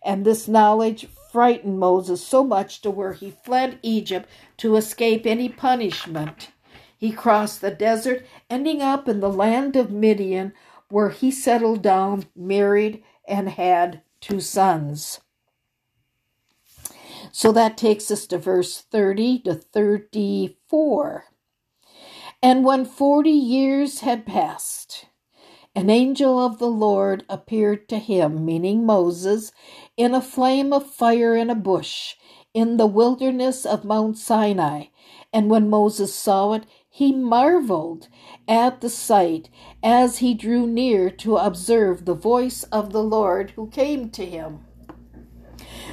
And 0.03 0.25
this 0.25 0.47
knowledge 0.47 1.07
frightened 1.31 1.77
Moses 1.77 2.25
so 2.25 2.43
much 2.43 2.81
to 2.81 2.89
where 2.89 3.13
he 3.13 3.29
fled 3.29 3.77
Egypt 3.83 4.27
to 4.57 4.77
escape 4.77 5.27
any 5.27 5.47
punishment. 5.47 6.49
He 6.97 7.11
crossed 7.11 7.61
the 7.61 7.69
desert, 7.69 8.25
ending 8.49 8.81
up 8.81 9.07
in 9.07 9.19
the 9.19 9.29
land 9.29 9.75
of 9.75 9.91
Midian, 9.91 10.53
where 10.89 11.09
he 11.09 11.29
settled 11.29 11.83
down, 11.83 12.25
married, 12.35 13.03
and 13.27 13.49
had 13.49 14.01
two 14.21 14.41
sons. 14.41 15.21
So 17.31 17.51
that 17.51 17.77
takes 17.77 18.09
us 18.09 18.25
to 18.27 18.39
verse 18.39 18.81
30 18.81 19.41
to 19.41 19.53
34. 19.53 21.25
And 22.41 22.63
when 22.63 22.85
40 22.85 23.29
years 23.31 24.01
had 24.01 24.25
passed, 24.25 25.07
an 25.75 25.89
angel 25.89 26.43
of 26.43 26.59
the 26.59 26.69
Lord 26.69 27.23
appeared 27.29 27.89
to 27.89 27.97
him, 27.97 28.45
meaning 28.45 28.85
Moses, 28.85 29.51
in 29.95 30.13
a 30.13 30.21
flame 30.21 30.71
of 30.71 30.89
fire 30.89 31.35
in 31.35 31.49
a 31.49 31.55
bush 31.55 32.15
in 32.53 32.77
the 32.77 32.87
wilderness 32.87 33.65
of 33.65 33.85
Mount 33.85 34.17
Sinai. 34.17 34.85
And 35.31 35.49
when 35.49 35.69
Moses 35.69 36.13
saw 36.13 36.53
it, 36.53 36.65
he 36.89 37.11
marveled 37.11 38.07
at 38.47 38.81
the 38.81 38.89
sight 38.89 39.49
as 39.83 40.17
he 40.17 40.33
drew 40.33 40.65
near 40.65 41.11
to 41.11 41.37
observe 41.37 42.05
the 42.05 42.15
voice 42.15 42.63
of 42.63 42.91
the 42.91 43.03
Lord 43.03 43.51
who 43.51 43.69
came 43.69 44.09
to 44.09 44.25
him, 44.25 44.65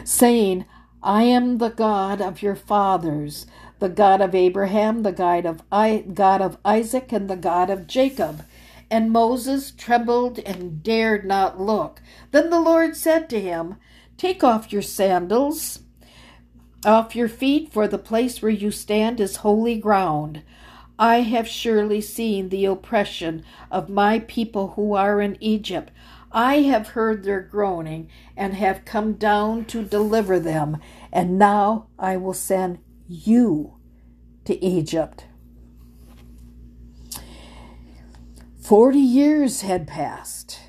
saying, 0.05 0.65
I 1.03 1.25
am 1.25 1.59
the 1.59 1.69
God 1.69 2.23
of 2.23 2.41
your 2.41 2.57
fathers, 2.57 3.45
the 3.79 3.89
God 3.89 4.21
of 4.21 4.35
Abraham, 4.35 5.03
the 5.03 5.13
God 5.13 5.47
of, 5.47 5.63
I, 5.71 6.05
God 6.13 6.41
of 6.41 6.59
Isaac, 6.65 7.13
and 7.13 7.29
the 7.29 7.37
God 7.37 7.71
of 7.71 7.87
Jacob. 7.87 8.45
And 8.91 9.11
Moses 9.11 9.71
trembled 9.71 10.39
and 10.41 10.83
dared 10.83 11.25
not 11.25 11.61
look. 11.61 12.01
Then 12.31 12.51
the 12.51 12.61
Lord 12.61 12.97
said 12.97 13.29
to 13.31 13.41
him, 13.41 13.77
Take 14.17 14.45
off 14.45 14.73
your 14.73 14.83
sandals 14.83 15.81
off 16.85 17.17
your 17.17 17.29
feet, 17.29 17.73
for 17.73 17.89
the 17.89 17.99
place 17.99 18.43
where 18.43 18.51
you 18.51 18.71
stand 18.71 19.21
is 19.21 19.37
holy 19.37 19.77
ground. 19.77 20.43
I 20.99 21.23
have 21.23 21.49
surely 21.49 22.01
seen 22.01 22.49
the 22.49 22.67
oppression 22.67 23.45
of 23.71 23.89
my 23.89 24.21
people 24.21 24.69
who 24.77 24.95
are 24.95 25.21
in 25.21 25.37
Egypt. 25.41 25.91
I 26.31 26.63
have 26.63 26.89
heard 26.89 27.25
their 27.25 27.41
groaning 27.41 28.09
and 28.37 28.55
have 28.55 28.85
come 28.85 29.15
down 29.15 29.65
to 29.67 29.83
deliver 29.83 30.39
them, 30.39 30.79
and 31.13 31.39
now 31.39 31.87
I 31.99 32.17
will 32.17 32.35
send 32.35 32.79
you 33.09 33.77
to 34.45 34.63
Egypt. 34.65 35.25
Forty 38.61 38.99
years 38.99 39.61
had 39.61 39.87
passed 39.87 40.61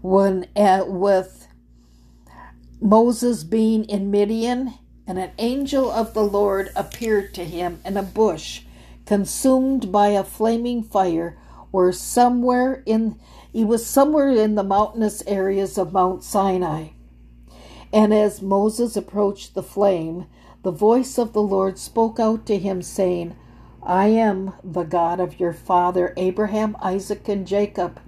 when, 0.00 0.46
uh, 0.56 0.84
with 0.86 1.48
Moses 2.80 3.44
being 3.44 3.84
in 3.84 4.10
Midian 4.10 4.74
and 5.06 5.18
an 5.18 5.30
angel 5.38 5.90
of 5.90 6.12
the 6.12 6.24
Lord 6.24 6.70
appeared 6.76 7.34
to 7.34 7.44
him 7.44 7.80
in 7.84 7.96
a 7.96 8.02
bush, 8.02 8.62
consumed 9.06 9.90
by 9.90 10.08
a 10.08 10.24
flaming 10.24 10.82
fire, 10.82 11.38
or 11.72 11.92
somewhere 11.92 12.82
in 12.84 13.18
he 13.52 13.64
was 13.64 13.86
somewhere 13.86 14.30
in 14.30 14.54
the 14.54 14.62
mountainous 14.62 15.22
areas 15.26 15.78
of 15.78 15.92
Mount 15.92 16.22
Sinai. 16.22 16.88
And 17.92 18.12
as 18.12 18.42
Moses 18.42 18.96
approached 18.96 19.54
the 19.54 19.62
flame, 19.62 20.26
the 20.62 20.70
voice 20.72 21.18
of 21.18 21.32
the 21.32 21.42
Lord 21.42 21.78
spoke 21.78 22.18
out 22.18 22.44
to 22.46 22.58
him, 22.58 22.82
saying, 22.82 23.36
I 23.82 24.08
am 24.08 24.54
the 24.64 24.82
God 24.82 25.20
of 25.20 25.38
your 25.38 25.52
father 25.52 26.12
Abraham, 26.16 26.76
Isaac, 26.82 27.28
and 27.28 27.46
Jacob. 27.46 28.00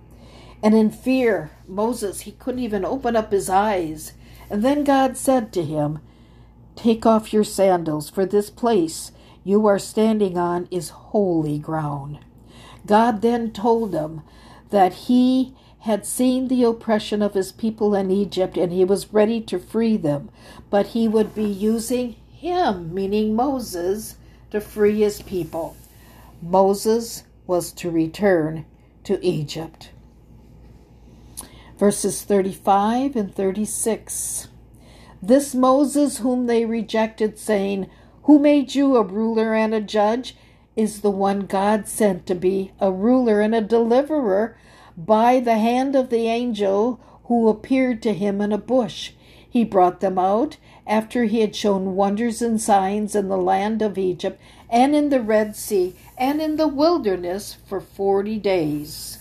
And 0.62 0.74
in 0.74 0.90
fear, 0.90 1.52
Moses, 1.66 2.22
he 2.22 2.32
couldn't 2.32 2.60
even 2.60 2.84
open 2.84 3.16
up 3.16 3.32
his 3.32 3.48
eyes. 3.48 4.12
And 4.50 4.64
then 4.64 4.84
God 4.84 5.16
said 5.16 5.52
to 5.52 5.64
him, 5.64 6.00
Take 6.76 7.06
off 7.06 7.32
your 7.32 7.44
sandals, 7.44 8.10
for 8.10 8.26
this 8.26 8.50
place 8.50 9.12
you 9.44 9.66
are 9.66 9.78
standing 9.78 10.36
on 10.36 10.68
is 10.70 10.90
holy 10.90 11.58
ground. 11.58 12.18
God 12.86 13.22
then 13.22 13.52
told 13.52 13.94
him 13.94 14.22
that 14.70 14.92
he 14.92 15.54
had 15.80 16.04
seen 16.04 16.48
the 16.48 16.64
oppression 16.64 17.22
of 17.22 17.34
his 17.34 17.52
people 17.52 17.94
in 17.94 18.10
Egypt 18.10 18.56
and 18.58 18.72
he 18.72 18.84
was 18.84 19.14
ready 19.14 19.40
to 19.40 19.58
free 19.58 19.96
them, 19.96 20.30
but 20.68 20.88
he 20.88 21.08
would 21.08 21.34
be 21.34 21.44
using 21.44 22.16
him, 22.40 22.94
meaning 22.94 23.36
Moses, 23.36 24.16
to 24.50 24.62
free 24.62 25.00
his 25.00 25.20
people. 25.20 25.76
Moses 26.40 27.24
was 27.46 27.70
to 27.72 27.90
return 27.90 28.64
to 29.04 29.22
Egypt. 29.24 29.90
Verses 31.78 32.22
35 32.22 33.14
and 33.14 33.34
36. 33.34 34.48
This 35.22 35.54
Moses, 35.54 36.18
whom 36.18 36.46
they 36.46 36.64
rejected, 36.64 37.38
saying, 37.38 37.90
Who 38.22 38.38
made 38.38 38.74
you 38.74 38.96
a 38.96 39.02
ruler 39.02 39.54
and 39.54 39.74
a 39.74 39.80
judge? 39.82 40.34
is 40.76 41.02
the 41.02 41.10
one 41.10 41.40
God 41.40 41.86
sent 41.88 42.26
to 42.26 42.34
be 42.34 42.72
a 42.80 42.90
ruler 42.90 43.42
and 43.42 43.54
a 43.54 43.60
deliverer 43.60 44.56
by 44.96 45.40
the 45.40 45.58
hand 45.58 45.94
of 45.94 46.08
the 46.08 46.26
angel 46.26 47.00
who 47.24 47.48
appeared 47.48 48.02
to 48.02 48.14
him 48.14 48.40
in 48.40 48.50
a 48.50 48.56
bush. 48.56 49.12
He 49.50 49.64
brought 49.64 50.00
them 50.00 50.18
out 50.18 50.56
after 50.90 51.24
he 51.24 51.40
had 51.40 51.54
shown 51.54 51.94
wonders 51.94 52.42
and 52.42 52.60
signs 52.60 53.14
in 53.14 53.28
the 53.28 53.38
land 53.38 53.80
of 53.80 53.96
Egypt 53.96 54.40
and 54.68 54.94
in 54.94 55.08
the 55.08 55.22
Red 55.22 55.54
Sea 55.54 55.94
and 56.18 56.42
in 56.42 56.56
the 56.56 56.66
wilderness 56.66 57.56
for 57.64 57.80
forty 57.80 58.38
days. 58.38 59.18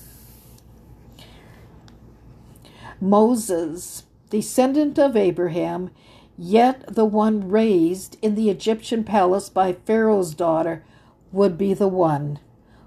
Moses, 2.99 4.03
descendant 4.31 4.97
of 4.97 5.15
Abraham, 5.15 5.91
yet 6.37 6.83
the 6.87 7.05
one 7.05 7.49
raised 7.49 8.17
in 8.21 8.33
the 8.33 8.49
Egyptian 8.49 9.03
palace 9.03 9.47
by 9.47 9.73
Pharaoh's 9.73 10.33
daughter, 10.33 10.83
would 11.31 11.55
be 11.55 11.75
the 11.75 11.87
one 11.87 12.39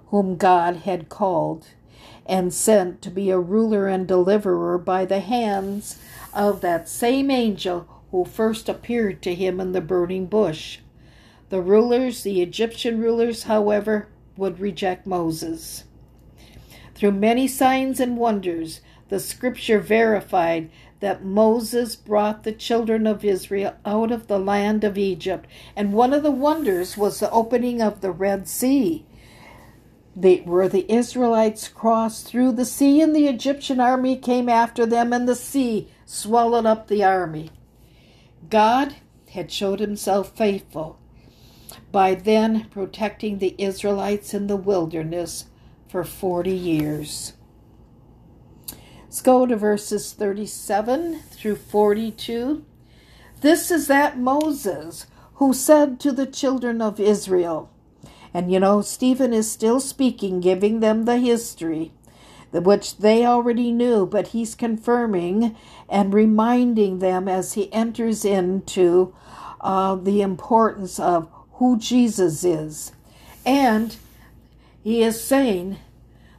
whom 0.08 0.36
God 0.36 0.78
had 0.78 1.08
called 1.08 1.68
and 2.26 2.52
sent 2.52 3.00
to 3.02 3.10
be 3.10 3.30
a 3.30 3.38
ruler 3.38 3.86
and 3.86 4.08
deliverer 4.08 4.76
by 4.76 5.04
the 5.04 5.20
hands 5.20 5.98
of 6.34 6.60
that 6.60 6.88
same 6.88 7.30
angel 7.30 8.01
who 8.12 8.25
first 8.25 8.69
appeared 8.69 9.21
to 9.23 9.35
him 9.35 9.61
in 9.61 9.73
the 9.73 9.81
burning 9.81 10.26
bush. 10.26 10.78
The 11.49 11.61
rulers, 11.61 12.23
the 12.23 12.40
Egyptian 12.40 13.00
rulers, 13.00 13.42
however, 13.45 14.07
would 14.37 14.61
reject 14.61 15.04
Moses. 15.07 15.85
Through 16.95 17.12
many 17.12 17.49
signs 17.49 17.99
and 17.99 18.16
wonders, 18.16 18.81
the 19.09 19.19
scripture 19.19 19.81
verified 19.81 20.71
that 21.00 21.25
Moses 21.25 21.97
brought 21.97 22.45
the 22.45 22.52
children 22.52 23.09
of 23.09 23.25
Israel 23.25 23.75
out 23.85 24.12
of 24.12 24.28
the 24.28 24.38
land 24.38 24.85
of 24.85 24.97
Egypt. 24.97 25.49
And 25.75 25.92
one 25.92 26.12
of 26.12 26.23
the 26.23 26.31
wonders 26.31 26.97
was 26.97 27.19
the 27.19 27.31
opening 27.33 27.83
of 27.83 28.00
the 28.00 28.12
Red 28.12 28.47
Sea 28.47 29.04
the, 30.14 30.40
where 30.42 30.69
the 30.69 30.90
Israelites 30.92 31.69
crossed 31.69 32.26
through 32.26 32.52
the 32.52 32.64
sea, 32.64 33.00
and 33.00 33.16
the 33.16 33.26
Egyptian 33.26 33.81
army 33.81 34.16
came 34.16 34.49
after 34.49 34.85
them, 34.85 35.12
and 35.12 35.28
the 35.28 35.35
sea 35.35 35.88
swallowed 36.04 36.67
up 36.67 36.89
the 36.89 37.02
army. 37.02 37.50
God 38.50 38.97
had 39.31 39.50
showed 39.50 39.81
himself 39.81 40.37
faithful 40.37 40.99
by 41.91 42.15
then 42.15 42.67
protecting 42.71 43.39
the 43.39 43.55
Israelites 43.59 44.35
in 44.35 44.47
the 44.47 44.57
wilderness 44.57 45.47
for 45.89 46.05
40 46.05 46.50
years. 46.50 47.35
Let's 49.02 49.23
go 49.23 49.47
to 49.47 49.57
verses 49.57 50.13
37 50.13 51.21
through 51.31 51.57
42. 51.57 52.65
This 53.41 53.71
is 53.71 53.87
that 53.89 54.19
Moses 54.19 55.07
who 55.35 55.52
said 55.52 55.99
to 56.00 56.13
the 56.13 56.26
children 56.26 56.81
of 56.81 57.00
Israel, 57.00 57.71
and 58.33 58.52
you 58.52 58.61
know, 58.61 58.81
Stephen 58.81 59.33
is 59.33 59.50
still 59.50 59.81
speaking, 59.81 60.41
giving 60.41 60.81
them 60.81 61.05
the 61.05 61.19
history, 61.19 61.93
which 62.60 62.99
they 62.99 63.25
already 63.25 63.73
knew, 63.73 64.06
but 64.06 64.28
he's 64.28 64.54
confirming 64.54 65.56
and 65.88 66.12
reminding 66.12 66.99
them 66.99 67.28
as 67.28 67.54
he 67.54 67.73
enters 67.73 68.25
into 68.25 69.15
uh, 69.60 69.95
the 69.95 70.21
importance 70.21 71.00
of 71.00 71.28
who 71.54 71.78
Jesus 71.78 72.45
is. 72.45 72.93
And 73.47 73.97
he 74.82 75.02
is 75.02 75.23
saying, 75.23 75.78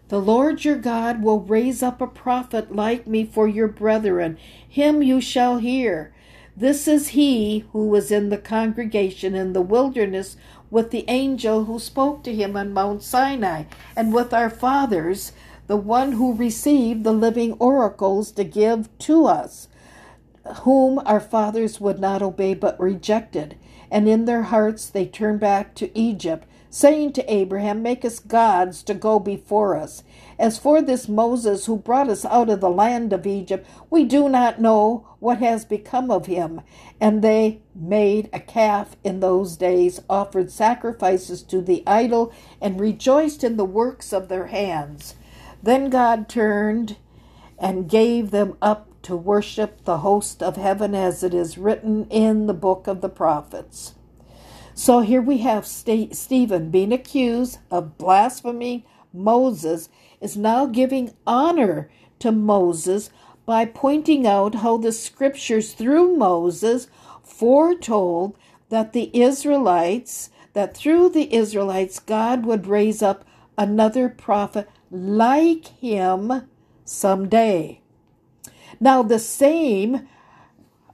The 0.10 0.19
Lord 0.19 0.63
your 0.63 0.78
God 0.78 1.23
will 1.23 1.39
raise 1.39 1.82
up 1.82 2.02
a 2.02 2.08
prophet 2.08 2.76
like 2.76 3.08
me 3.08 3.26
for 3.26 3.47
your 3.47 3.67
brethren. 3.67 4.38
Him 4.67 5.02
you 5.02 5.19
shall 5.19 5.58
hear. 5.58 6.13
This 6.56 6.88
is 6.88 7.10
he 7.10 7.65
who 7.71 7.88
was 7.88 8.12
in 8.12 8.30
the 8.30 8.38
congregation 8.38 9.34
in 9.34 9.54
the 9.54 9.62
wilderness 9.62 10.38
with 10.69 10.91
the 10.91 11.06
angel 11.08 11.65
who 11.65 11.80
spoke 11.80 12.23
to 12.23 12.34
him 12.34 12.56
on 12.58 12.73
Mount 12.73 13.02
Sinai, 13.04 13.63
and 13.95 14.13
with 14.13 14.34
our 14.34 14.49
fathers, 14.49 15.32
the 15.73 15.77
one 15.77 16.12
who 16.12 16.36
received 16.36 17.03
the 17.03 17.12
living 17.12 17.53
oracles 17.53 18.31
to 18.31 18.43
give 18.43 18.95
to 18.99 19.25
us, 19.25 19.67
whom 20.57 20.99
our 21.03 21.19
fathers 21.19 21.81
would 21.81 21.97
not 21.97 22.21
obey 22.21 22.53
but 22.53 22.79
rejected. 22.79 23.57
And 23.89 24.07
in 24.07 24.25
their 24.25 24.43
hearts 24.43 24.88
they 24.88 25.07
turned 25.07 25.39
back 25.39 25.73
to 25.73 25.97
Egypt, 25.97 26.47
saying 26.69 27.13
to 27.13 27.33
Abraham, 27.33 27.81
Make 27.81 28.05
us 28.05 28.19
gods 28.19 28.83
to 28.83 28.93
go 28.93 29.17
before 29.17 29.75
us. 29.75 30.03
As 30.38 30.59
for 30.59 30.79
this 30.79 31.09
Moses 31.09 31.65
who 31.65 31.77
brought 31.77 32.07
us 32.07 32.23
out 32.23 32.51
of 32.51 32.62
the 32.62 32.69
land 32.69 33.12
of 33.12 33.25
Egypt, 33.25 33.67
we 33.89 34.05
do 34.05 34.29
not 34.29 34.62
know 34.62 35.07
what 35.17 35.39
has 35.39 35.65
become 35.65 36.12
of 36.12 36.27
him. 36.27 36.62
And 37.01 37.23
they 37.23 37.63
made 37.73 38.29
a 38.31 38.39
calf 38.39 38.95
in 39.03 39.21
those 39.21 39.57
days, 39.57 39.99
offered 40.07 40.51
sacrifices 40.51 41.41
to 41.41 41.63
the 41.63 41.81
idol, 41.88 42.31
and 42.62 42.79
rejoiced 42.79 43.43
in 43.43 43.57
the 43.57 43.65
works 43.65 44.13
of 44.13 44.27
their 44.27 44.45
hands. 44.45 45.15
Then 45.63 45.89
God 45.89 46.28
turned 46.28 46.97
and 47.58 47.89
gave 47.89 48.32
them 48.32 48.58
up 48.62 48.89
to 49.04 49.15
worship 49.15 49.86
the 49.86 49.99
host 49.99 50.43
of 50.43 50.58
heaven, 50.58 50.93
as 50.93 51.23
it 51.23 51.34
is 51.34 51.58
written 51.58 52.06
in 52.10 52.47
the 52.47 52.54
book 52.54 52.86
of 52.86 53.02
the 53.02 53.10
prophets. 53.10 53.95
So 54.73 54.99
here 54.99 55.21
we 55.21 55.39
have 55.39 55.65
Stephen 55.65 56.69
being 56.69 56.91
accused 56.91 57.60
of 57.71 57.97
blaspheming 57.97 58.84
Moses 59.13 59.89
is 60.19 60.36
now 60.36 60.65
giving 60.65 61.13
honor 61.28 61.89
to 62.19 62.32
Moses 62.32 63.10
by 63.45 63.65
pointing 63.65 64.26
out 64.26 64.56
how 64.56 64.78
the 64.78 64.91
scriptures 64.91 65.73
through 65.73 66.15
Moses 66.15 66.88
foretold 67.21 68.38
that 68.69 68.93
the 68.93 69.12
Israelites, 69.13 70.30
that 70.54 70.76
through 70.76 71.10
the 71.10 71.34
Israelites, 71.34 71.99
God 71.99 72.45
would 72.45 72.67
raise 72.67 73.02
up 73.02 73.26
another 73.58 74.10
prophet 74.10 74.67
like 74.93 75.65
him 75.79 76.47
someday. 76.86 77.82
Now, 78.79 79.01
the 79.01 79.19
same 79.19 80.08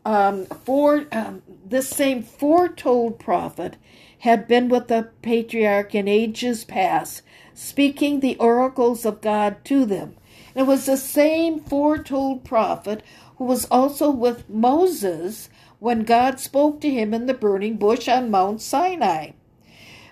um, 0.05 0.45
for 0.45 1.05
um, 1.11 1.43
this 1.65 1.89
same 1.89 2.23
foretold 2.23 3.19
prophet 3.19 3.75
had 4.19 4.47
been 4.47 4.69
with 4.69 4.87
the 4.87 5.09
patriarch 5.21 5.93
in 5.93 6.07
ages 6.07 6.63
past, 6.63 7.21
speaking 7.53 8.19
the 8.19 8.37
oracles 8.37 9.05
of 9.05 9.21
God 9.21 9.63
to 9.65 9.85
them. 9.85 10.15
It 10.55 10.63
was 10.63 10.85
the 10.85 10.97
same 10.97 11.59
foretold 11.59 12.43
prophet 12.45 13.03
who 13.37 13.45
was 13.45 13.65
also 13.65 14.09
with 14.09 14.49
Moses 14.49 15.49
when 15.79 16.03
God 16.03 16.39
spoke 16.39 16.81
to 16.81 16.89
him 16.89 17.13
in 17.13 17.25
the 17.25 17.33
burning 17.33 17.77
bush 17.77 18.07
on 18.07 18.31
Mount 18.31 18.61
Sinai. 18.61 19.31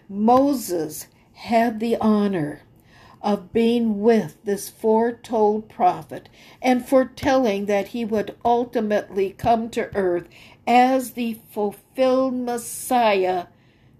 Moses 0.09 1.07
had 1.33 1.79
the 1.79 1.97
honor 1.97 2.61
of 3.21 3.51
being 3.51 4.01
with 4.01 4.37
this 4.43 4.69
foretold 4.69 5.69
prophet 5.69 6.29
and 6.61 6.87
foretelling 6.87 7.65
that 7.65 7.89
he 7.89 8.05
would 8.05 8.35
ultimately 8.45 9.31
come 9.31 9.69
to 9.69 9.95
earth 9.95 10.27
as 10.65 11.11
the 11.11 11.39
fulfilled 11.49 12.33
Messiah 12.33 13.47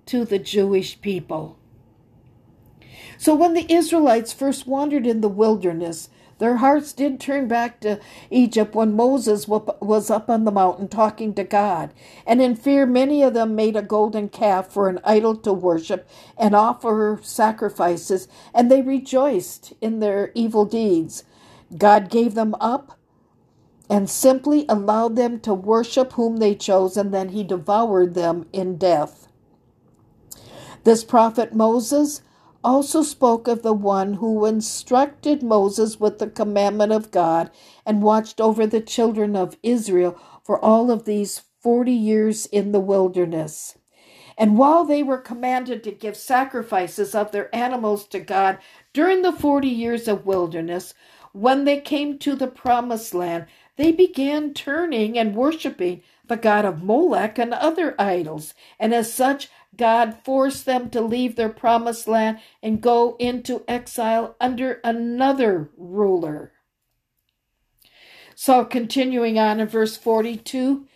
to 0.06 0.26
the 0.26 0.40
Jewish 0.40 1.02
people. 1.02 1.58
So 3.18 3.34
when 3.34 3.54
the 3.54 3.72
Israelites 3.72 4.32
first 4.32 4.68
wandered 4.68 5.08
in 5.08 5.22
the 5.22 5.30
wilderness, 5.30 6.10
their 6.40 6.58
hearts 6.58 6.94
did 6.94 7.20
turn 7.20 7.48
back 7.48 7.80
to 7.82 8.00
Egypt 8.30 8.76
when 8.76 8.96
Moses 8.96 9.48
was 9.48 10.10
up 10.10 10.30
on 10.30 10.44
the 10.46 10.52
mountain 10.52 10.88
talking 10.88 11.34
to 11.34 11.44
God. 11.44 11.94
And 12.26 12.42
in 12.42 12.56
fear, 12.56 12.86
many 12.86 13.24
of 13.24 13.34
them 13.34 13.56
made 13.56 13.76
a 13.76 13.82
golden 13.82 14.30
calf 14.30 14.72
for 14.72 14.88
an 14.90 15.00
idol 15.04 15.36
to 15.38 15.54
worship 15.54 16.08
and 16.38 16.56
offer 16.56 17.20
sacrifices, 17.24 18.28
and 18.54 18.70
they 18.70 18.82
rejoiced 18.82 19.74
in 19.82 20.00
their 20.00 20.32
evil 20.36 20.66
deeds. 20.66 21.24
God 21.76 22.10
gave 22.10 22.36
them 22.36 22.56
up 22.62 22.98
and 23.90 24.10
simply 24.10 24.66
allowed 24.68 25.16
them 25.16 25.40
to 25.40 25.54
worship 25.54 26.14
whom 26.14 26.38
they 26.38 26.54
chose, 26.54 26.98
and 26.98 27.14
then 27.14 27.30
he 27.30 27.44
devoured 27.44 28.14
them 28.14 28.46
in 28.54 28.78
death. 28.78 29.28
This 30.84 31.04
prophet 31.04 31.54
Moses 31.54 32.22
also 32.68 33.02
spoke 33.02 33.48
of 33.48 33.62
the 33.62 33.72
one 33.72 34.16
who 34.16 34.46
instructed 34.46 35.42
Moses 35.42 36.02
with 36.02 36.20
the 36.20 36.28
commandment 36.28 36.92
of 36.92 37.12
God 37.12 37.50
and 37.86 38.04
watched 38.04 38.42
over 38.42 38.68
the 38.68 38.82
children 38.82 39.38
of 39.38 39.58
Israel 39.64 40.20
for 40.44 40.60
all 40.60 40.92
of 40.92 41.06
these 41.06 41.44
40 41.62 41.94
years 41.94 42.46
in 42.46 42.74
the 42.74 42.82
wilderness. 42.82 43.78
And 44.38 44.58
while 44.58 44.84
they 44.84 45.02
were 45.02 45.18
commanded 45.18 45.82
to 45.86 45.92
give 45.92 46.18
sacrifices 46.18 47.16
of 47.16 47.32
their 47.32 47.54
animals 47.56 48.06
to 48.10 48.20
God 48.20 48.58
during 48.92 49.22
the 49.22 49.32
40 49.32 49.70
years 49.70 50.10
of 50.10 50.26
wilderness, 50.26 50.94
when 51.32 51.64
they 51.64 51.80
came 51.80 52.20
to 52.20 52.36
the 52.36 52.48
promised 52.48 53.14
land, 53.14 53.46
they 53.78 53.94
began 53.94 54.54
turning 54.54 55.18
and 55.18 55.36
worshiping 55.36 56.02
the 56.28 56.36
god 56.36 56.66
of 56.66 56.84
Molech 56.84 57.40
and 57.40 57.54
other 57.54 57.96
idols, 57.98 58.54
and 58.78 58.94
as 58.94 59.14
such 59.14 59.50
God 59.78 60.18
forced 60.24 60.66
them 60.66 60.90
to 60.92 61.02
leave 61.02 61.36
their 61.36 61.50
promised 61.50 62.08
land 62.08 62.40
and 62.62 62.82
go 62.82 63.16
into 63.20 63.64
exile 63.68 64.36
under 64.42 64.80
another 64.84 65.70
ruler. 65.78 66.54
So, 68.36 68.66
continuing 68.66 69.40
on 69.40 69.60
in 69.60 69.68
verse 69.68 69.98
42 69.98 70.88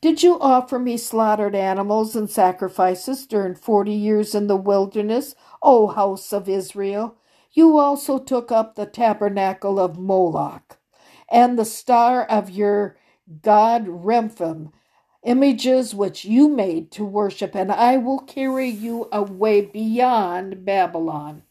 Did 0.00 0.22
you 0.22 0.38
offer 0.40 0.78
me 0.78 0.96
slaughtered 0.96 1.54
animals 1.54 2.16
and 2.16 2.28
sacrifices 2.28 3.26
during 3.26 3.54
forty 3.54 3.94
years 3.94 4.34
in 4.34 4.46
the 4.46 4.56
wilderness, 4.56 5.34
O 5.62 5.88
house 5.88 6.32
of 6.32 6.48
Israel? 6.48 7.16
You 7.52 7.78
also 7.78 8.18
took 8.18 8.50
up 8.50 8.74
the 8.74 8.86
tabernacle 8.86 9.78
of 9.78 9.98
Moloch 9.98 10.78
and 11.30 11.58
the 11.58 11.64
star 11.64 12.24
of 12.24 12.50
your 12.50 12.96
god 13.42 13.86
Remphan 13.86 14.72
images 15.24 15.94
which 15.94 16.24
you 16.24 16.48
made 16.48 16.90
to 16.92 17.04
worship, 17.04 17.54
and 17.54 17.70
I 17.70 17.96
will 17.96 18.20
carry 18.20 18.68
you 18.68 19.08
away 19.12 19.62
beyond 19.62 20.64
Babylon. 20.64 21.42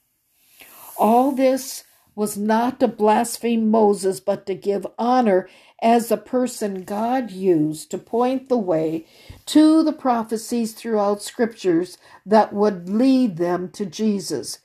All 0.98 1.32
this 1.32 1.84
was 2.16 2.38
not 2.38 2.80
to 2.80 2.88
blaspheme 2.88 3.70
Moses, 3.72 4.20
but 4.20 4.46
to 4.46 4.54
give 4.54 4.86
honor 5.00 5.48
as 5.82 6.10
the 6.10 6.18
person 6.18 6.84
God 6.84 7.32
used 7.32 7.90
to 7.92 7.98
point 7.98 8.50
the 8.50 8.58
way 8.58 9.08
to 9.48 9.84
the 9.84 9.94
prophecies 9.94 10.74
throughout 10.74 11.24
scriptures 11.24 11.98
that 12.26 12.54
would 12.54 12.90
lead 12.90 13.38
them 13.38 13.70
to 13.72 13.86
Jesus. 13.86 14.60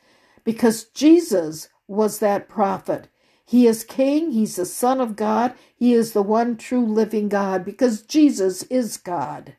Because 0.44 0.84
Jesus 0.84 1.68
was 1.88 2.18
that 2.18 2.48
prophet. 2.48 3.08
He 3.46 3.66
is 3.68 3.84
king, 3.84 4.32
he's 4.32 4.56
the 4.56 4.66
Son 4.66 5.00
of 5.00 5.16
God, 5.16 5.54
he 5.76 5.94
is 5.94 6.12
the 6.12 6.22
one 6.22 6.56
true 6.56 6.84
living 6.84 7.28
God 7.28 7.64
because 7.64 8.02
Jesus 8.02 8.64
is 8.64 8.96
God. 8.96 9.54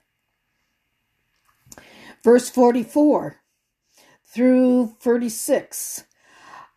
Verse 2.24 2.50
44 2.50 3.38
through 4.26 4.96
36. 5.00 6.04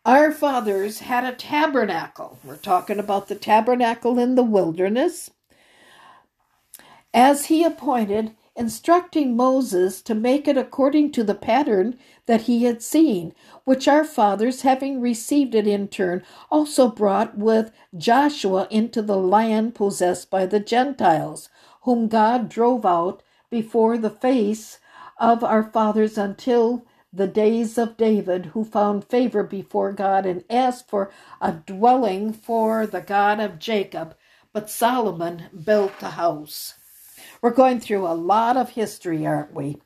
Our 0.05 0.31
fathers 0.31 0.99
had 0.99 1.25
a 1.25 1.35
tabernacle. 1.35 2.39
We're 2.43 2.57
talking 2.57 2.99
about 2.99 3.27
the 3.27 3.35
tabernacle 3.35 4.17
in 4.17 4.35
the 4.35 4.43
wilderness. 4.43 5.29
As 7.13 7.47
he 7.47 7.63
appointed, 7.63 8.31
instructing 8.61 9.35
Moses 9.35 10.03
to 10.03 10.13
make 10.13 10.47
it 10.47 10.55
according 10.55 11.11
to 11.13 11.23
the 11.23 11.33
pattern 11.33 11.97
that 12.27 12.41
he 12.41 12.65
had 12.65 12.83
seen, 12.83 13.33
which 13.63 13.87
our 13.87 14.03
fathers, 14.03 14.61
having 14.61 15.01
received 15.01 15.55
it 15.55 15.65
in 15.65 15.87
turn, 15.87 16.21
also 16.51 16.87
brought 16.87 17.35
with 17.35 17.71
Joshua 17.97 18.67
into 18.69 19.01
the 19.01 19.17
land 19.17 19.73
possessed 19.73 20.29
by 20.29 20.45
the 20.45 20.59
Gentiles, 20.59 21.49
whom 21.81 22.07
God 22.07 22.49
drove 22.49 22.85
out 22.85 23.23
before 23.49 23.97
the 23.97 24.11
face 24.11 24.77
of 25.19 25.43
our 25.43 25.63
fathers 25.63 26.15
until 26.15 26.85
the 27.11 27.27
days 27.27 27.79
of 27.79 27.97
David, 27.97 28.47
who 28.53 28.63
found 28.63 29.05
favor 29.05 29.41
before 29.43 29.91
God 29.91 30.27
and 30.27 30.43
asked 30.51 30.87
for 30.87 31.09
a 31.41 31.53
dwelling 31.53 32.31
for 32.31 32.85
the 32.85 33.01
God 33.01 33.39
of 33.39 33.57
Jacob. 33.57 34.15
But 34.53 34.69
Solomon 34.69 35.45
built 35.65 35.99
the 35.99 36.11
house. 36.11 36.75
We're 37.41 37.51
going 37.51 37.79
through 37.79 38.05
a 38.05 38.13
lot 38.13 38.55
of 38.55 38.71
history, 38.71 39.25
aren't 39.25 39.55
we? 39.55 39.77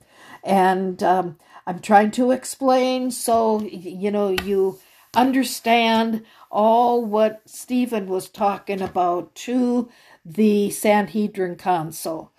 And 0.44 1.02
um, 1.02 1.38
I'm 1.66 1.80
trying 1.80 2.12
to 2.12 2.32
explain 2.32 3.12
so 3.12 3.62
you 3.62 4.12
know 4.12 4.30
you 4.30 4.80
understand 5.16 6.26
all 6.52 7.06
what 7.06 7.42
Stephen 7.46 8.08
was 8.08 8.28
talking 8.28 8.82
about 8.82 9.34
to 9.36 9.90
the 10.26 10.70
Sanhedrin 10.70 11.56
Council. 11.56 12.34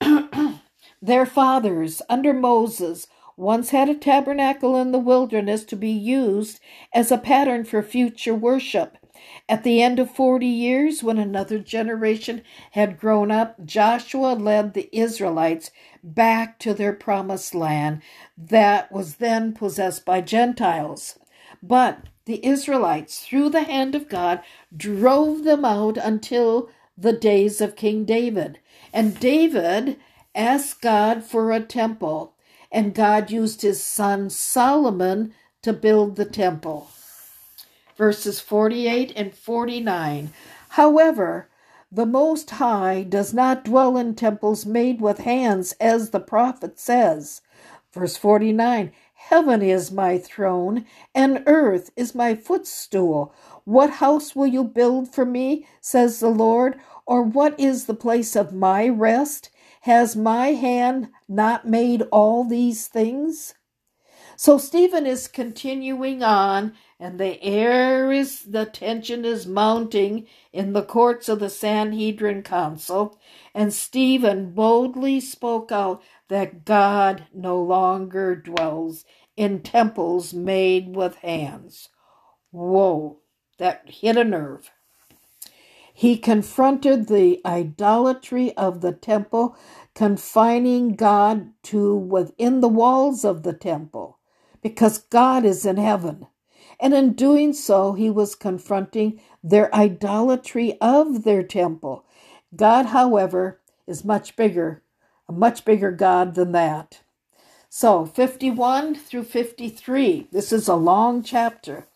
Their 1.02 1.26
fathers, 1.26 2.00
under 2.08 2.32
Moses, 2.32 3.08
once 3.36 3.70
had 3.70 3.88
a 3.88 3.94
tabernacle 3.94 4.76
in 4.76 4.92
the 4.92 4.98
wilderness 4.98 5.64
to 5.64 5.76
be 5.76 5.90
used 5.90 6.60
as 6.94 7.10
a 7.10 7.18
pattern 7.18 7.64
for 7.64 7.82
future 7.82 8.34
worship. 8.34 8.96
At 9.48 9.64
the 9.64 9.82
end 9.82 9.98
of 9.98 10.10
40 10.10 10.46
years, 10.46 11.02
when 11.02 11.18
another 11.18 11.58
generation 11.58 12.42
had 12.72 13.00
grown 13.00 13.30
up, 13.30 13.64
Joshua 13.64 14.34
led 14.34 14.74
the 14.74 14.88
Israelites 14.96 15.70
back 16.04 16.58
to 16.60 16.72
their 16.72 16.92
promised 16.92 17.54
land 17.54 18.00
that 18.38 18.92
was 18.92 19.16
then 19.16 19.52
possessed 19.52 20.04
by 20.04 20.20
Gentiles. 20.20 21.18
But 21.62 22.04
the 22.26 22.44
Israelites, 22.46 23.24
through 23.26 23.50
the 23.50 23.64
hand 23.64 23.94
of 23.94 24.08
God, 24.08 24.40
drove 24.76 25.44
them 25.44 25.64
out 25.64 25.96
until 25.96 26.70
the 26.96 27.12
days 27.12 27.60
of 27.60 27.76
King 27.76 28.04
David. 28.04 28.60
And 28.92 29.18
David 29.18 29.98
asked 30.34 30.80
God 30.80 31.24
for 31.24 31.50
a 31.50 31.60
temple, 31.60 32.34
and 32.70 32.94
God 32.94 33.30
used 33.30 33.62
his 33.62 33.82
son 33.82 34.30
Solomon 34.30 35.34
to 35.62 35.72
build 35.72 36.16
the 36.16 36.24
temple 36.24 36.88
verses 38.00 38.40
48 38.40 39.12
and 39.14 39.34
49. 39.34 40.32
However, 40.70 41.50
the 41.92 42.06
Most 42.06 42.48
High 42.48 43.02
does 43.02 43.34
not 43.34 43.62
dwell 43.62 43.98
in 43.98 44.14
temples 44.14 44.64
made 44.64 45.02
with 45.02 45.18
hands, 45.18 45.74
as 45.78 46.08
the 46.08 46.18
prophet 46.18 46.78
says. 46.78 47.42
Verse 47.92 48.16
49 48.16 48.90
Heaven 49.12 49.60
is 49.60 49.92
my 49.92 50.16
throne, 50.16 50.86
and 51.14 51.42
earth 51.44 51.90
is 51.94 52.14
my 52.14 52.34
footstool. 52.34 53.34
What 53.64 53.90
house 53.90 54.34
will 54.34 54.46
you 54.46 54.64
build 54.64 55.12
for 55.12 55.26
me, 55.26 55.66
says 55.82 56.20
the 56.20 56.30
Lord? 56.30 56.80
Or 57.04 57.22
what 57.22 57.60
is 57.60 57.84
the 57.84 57.92
place 57.92 58.34
of 58.34 58.54
my 58.54 58.88
rest? 58.88 59.50
Has 59.82 60.16
my 60.16 60.54
hand 60.54 61.10
not 61.28 61.68
made 61.68 62.00
all 62.10 62.44
these 62.44 62.86
things? 62.86 63.52
So 64.42 64.56
Stephen 64.56 65.04
is 65.04 65.28
continuing 65.28 66.22
on 66.22 66.72
and 66.98 67.20
the 67.20 67.42
air 67.42 68.10
is 68.10 68.44
the 68.44 68.64
tension 68.64 69.26
is 69.26 69.46
mounting 69.46 70.26
in 70.50 70.72
the 70.72 70.82
courts 70.82 71.28
of 71.28 71.40
the 71.40 71.50
Sanhedrin 71.50 72.42
Council, 72.42 73.20
and 73.54 73.70
Stephen 73.70 74.52
boldly 74.52 75.20
spoke 75.20 75.70
out 75.70 76.02
that 76.28 76.64
God 76.64 77.26
no 77.34 77.62
longer 77.62 78.34
dwells 78.34 79.04
in 79.36 79.60
temples 79.60 80.32
made 80.32 80.96
with 80.96 81.16
hands. 81.16 81.90
Whoa, 82.50 83.18
that 83.58 83.82
hit 83.90 84.16
a 84.16 84.24
nerve. 84.24 84.70
He 85.92 86.16
confronted 86.16 87.08
the 87.08 87.42
idolatry 87.44 88.56
of 88.56 88.80
the 88.80 88.92
temple, 88.92 89.54
confining 89.94 90.94
God 90.94 91.50
to 91.64 91.94
within 91.94 92.62
the 92.62 92.68
walls 92.68 93.22
of 93.22 93.42
the 93.42 93.52
temple, 93.52 94.16
because 94.62 94.98
God 94.98 95.44
is 95.44 95.64
in 95.66 95.76
heaven 95.76 96.26
and 96.80 96.94
in 96.94 97.12
doing 97.12 97.52
so, 97.52 97.92
he 97.92 98.08
was 98.08 98.34
confronting 98.34 99.20
their 99.44 99.72
idolatry 99.74 100.78
of 100.80 101.24
their 101.24 101.42
temple. 101.42 102.06
God, 102.56 102.86
however, 102.86 103.60
is 103.86 104.04
much 104.04 104.34
bigger, 104.34 104.82
a 105.28 105.32
much 105.32 105.64
bigger 105.66 105.92
God 105.92 106.34
than 106.34 106.52
that. 106.52 107.02
So, 107.68 108.06
51 108.06 108.94
through 108.94 109.24
53, 109.24 110.28
this 110.32 110.52
is 110.52 110.66
a 110.66 110.74
long 110.74 111.22
chapter. 111.22 111.86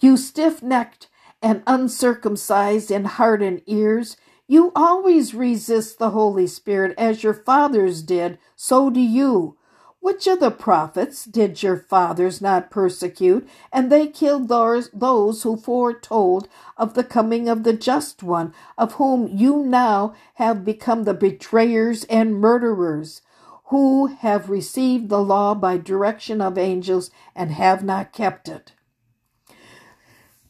You 0.00 0.16
stiff 0.16 0.62
necked 0.62 1.08
and 1.40 1.62
uncircumcised 1.66 2.90
in 2.90 3.04
heart 3.04 3.40
and 3.40 3.62
ears, 3.66 4.16
you 4.46 4.72
always 4.74 5.32
resist 5.32 5.98
the 5.98 6.10
Holy 6.10 6.48
Spirit 6.48 6.94
as 6.98 7.22
your 7.22 7.34
fathers 7.34 8.02
did, 8.02 8.38
so 8.56 8.90
do 8.90 9.00
you. 9.00 9.56
Which 10.00 10.26
of 10.26 10.40
the 10.40 10.50
prophets 10.50 11.24
did 11.26 11.62
your 11.62 11.76
fathers 11.76 12.40
not 12.40 12.70
persecute? 12.70 13.46
And 13.70 13.92
they 13.92 14.06
killed 14.06 14.48
those, 14.48 15.42
who 15.42 15.56
foretold 15.56 16.48
of 16.78 16.94
the 16.94 17.04
coming 17.04 17.48
of 17.48 17.64
the 17.64 17.74
just 17.74 18.22
one, 18.22 18.54
of 18.78 18.94
whom 18.94 19.28
you 19.28 19.62
now 19.64 20.14
have 20.34 20.64
become 20.64 21.04
the 21.04 21.14
betrayers 21.14 22.04
and 22.04 22.34
murderers, 22.34 23.20
who 23.66 24.06
have 24.06 24.48
received 24.48 25.10
the 25.10 25.22
law 25.22 25.54
by 25.54 25.76
direction 25.76 26.40
of 26.40 26.56
angels 26.56 27.10
and 27.36 27.52
have 27.52 27.84
not 27.84 28.12
kept 28.12 28.48
it. 28.48 28.72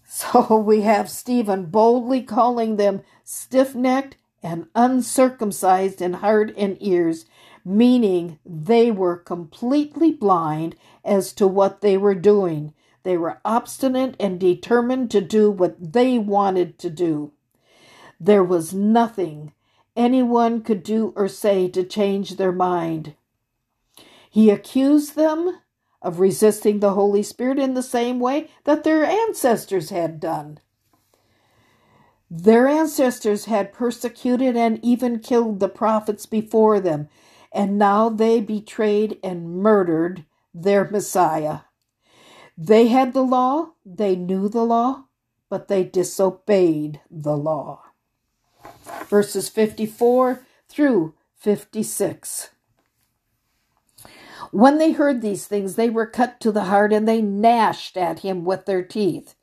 So 0.07 0.57
we 0.67 0.83
have 0.83 1.11
Stephen 1.11 1.67
boldly 1.67 2.23
calling 2.23 2.77
them 2.77 3.03
stiff 3.25 3.75
necked 3.75 4.17
and 4.43 4.69
uncircumcised 4.75 6.01
in 6.01 6.15
heart 6.15 6.55
and 6.57 6.77
ears 6.81 7.27
meaning 7.65 8.39
they 8.45 8.91
were 8.91 9.17
completely 9.17 10.11
blind 10.11 10.77
as 11.05 11.33
to 11.35 11.47
what 11.47 11.81
they 11.81 11.97
were 11.97 12.15
doing. 12.15 12.73
They 13.03 13.17
were 13.17 13.41
obstinate 13.45 14.17
and 14.21 14.39
determined 14.39 15.11
to 15.13 15.21
do 15.21 15.51
what 15.51 15.93
they 15.93 16.19
wanted 16.19 16.79
to 16.81 16.91
do. 16.91 17.33
There 18.19 18.45
was 18.45 18.75
nothing 18.75 19.53
anyone 19.97 20.63
could 20.63 20.83
do 20.83 21.13
or 21.17 21.29
say 21.29 21.69
to 21.69 21.85
change 21.85 22.37
their 22.37 22.53
mind. 22.53 23.15
He 24.31 24.51
accused 24.51 25.17
them 25.17 25.59
of 26.03 26.21
resisting 26.21 26.81
the 26.81 26.93
Holy 26.93 27.23
Spirit 27.23 27.59
in 27.59 27.75
the 27.75 27.83
same 27.83 28.21
way 28.21 28.49
that 28.65 28.85
their 28.85 29.05
ancestors 29.05 29.91
had 29.91 30.21
done. 30.21 30.59
Their 32.31 32.69
ancestors 32.69 33.47
had 33.47 33.73
persecuted 33.73 34.57
and 34.57 34.79
even 34.85 35.19
killed 35.19 35.59
the 35.59 35.69
prophets 35.69 36.27
before 36.27 36.79
them, 36.79 37.09
and 37.53 37.79
now 37.79 38.09
they 38.09 38.41
betrayed 38.41 39.19
and 39.23 39.57
murdered 39.57 40.25
their 40.55 40.89
Messiah. 40.91 41.61
They 42.57 42.89
had 42.89 43.13
the 43.13 43.23
law, 43.23 43.71
they 43.85 44.17
knew 44.17 44.49
the 44.49 44.65
law, 44.65 45.05
but 45.49 45.69
they 45.69 45.85
disobeyed 45.85 47.01
the 47.11 47.37
law. 47.37 47.83
Verses 49.09 49.49
54 49.49 50.47
through 50.69 51.15
56. 51.37 52.51
When 54.53 54.79
they 54.79 54.93
heard 54.93 55.23
these 55.23 55.47
things, 55.47 55.77
they 55.77 55.91
were 55.91 56.07
cut 56.07 56.41
to 56.41 56.53
the 56.53 56.65
heart, 56.65 56.93
and 56.93 57.07
they 57.09 57.23
gnashed 57.23 57.97
at 57.97 58.21
him 58.21 58.45
with 58.45 58.67
their 58.67 58.83
teeth. 58.83 59.35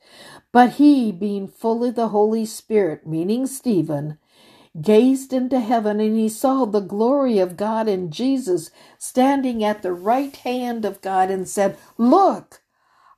But 0.52 0.74
he, 0.74 1.12
being 1.12 1.48
full 1.48 1.84
of 1.84 1.96
the 1.96 2.10
Holy 2.10 2.46
Spirit, 2.46 3.08
meaning 3.08 3.48
Stephen, 3.48 4.18
gazed 4.82 5.34
into 5.34 5.60
heaven 5.60 6.00
and 6.00 6.18
he 6.18 6.30
saw 6.30 6.66
the 6.66 6.82
glory 6.82 7.40
of 7.40 7.58
God 7.58 7.88
and 7.90 8.14
Jesus 8.14 8.72
standing 9.00 9.64
at 9.64 9.84
the 9.84 9.94
right 9.94 10.36
hand 10.38 10.86
of 10.86 11.02
God 11.02 11.32
and 11.32 11.48
said, 11.48 11.78
Look, 11.98 12.62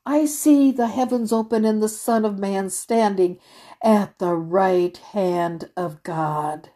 I 0.06 0.26
see 0.26 0.72
the 0.72 0.88
heavens 0.88 1.34
open 1.34 1.66
and 1.66 1.84
the 1.84 1.90
Son 1.90 2.26
of 2.26 2.40
Man 2.40 2.70
standing 2.72 3.40
at 3.84 4.20
the 4.20 4.36
right 4.36 4.98
hand 4.98 5.70
of 5.78 6.04
God. 6.04 6.72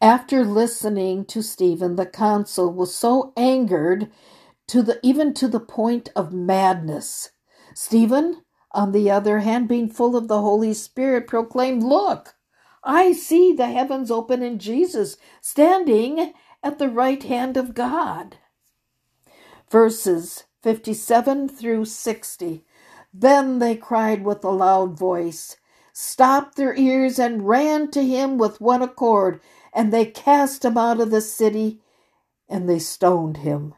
After 0.00 0.44
listening 0.44 1.26
to 1.26 1.42
Stephen, 1.42 1.96
the 1.96 2.06
consul 2.06 2.72
was 2.72 2.94
so 2.94 3.32
angered 3.36 4.10
to 4.68 4.82
the 4.82 5.00
even 5.02 5.34
to 5.34 5.48
the 5.48 5.60
point 5.60 6.10
of 6.16 6.32
madness. 6.32 7.30
Stephen, 7.74 8.42
on 8.72 8.92
the 8.92 9.10
other 9.10 9.40
hand, 9.40 9.68
being 9.68 9.90
full 9.90 10.16
of 10.16 10.28
the 10.28 10.40
Holy 10.40 10.74
Spirit, 10.74 11.26
proclaimed, 11.28 11.82
Look, 11.82 12.36
I 12.82 13.12
see 13.12 13.52
the 13.52 13.66
heavens 13.66 14.10
open 14.10 14.42
and 14.42 14.60
Jesus 14.60 15.16
standing 15.40 16.32
at 16.62 16.78
the 16.78 16.88
right 16.88 17.22
hand 17.22 17.56
of 17.56 17.74
God. 17.74 18.38
Verses 19.70 20.44
57 20.62 21.48
through 21.48 21.84
60. 21.84 22.64
Then 23.12 23.58
they 23.58 23.76
cried 23.76 24.24
with 24.24 24.44
a 24.44 24.50
loud 24.50 24.98
voice, 24.98 25.56
stopped 25.92 26.56
their 26.56 26.74
ears, 26.74 27.18
and 27.18 27.48
ran 27.48 27.90
to 27.92 28.04
him 28.04 28.38
with 28.38 28.60
one 28.60 28.82
accord, 28.82 29.40
and 29.72 29.92
they 29.92 30.06
cast 30.06 30.64
him 30.64 30.78
out 30.78 31.00
of 31.00 31.10
the 31.10 31.20
city, 31.20 31.80
and 32.48 32.68
they 32.68 32.78
stoned 32.78 33.38
him. 33.38 33.74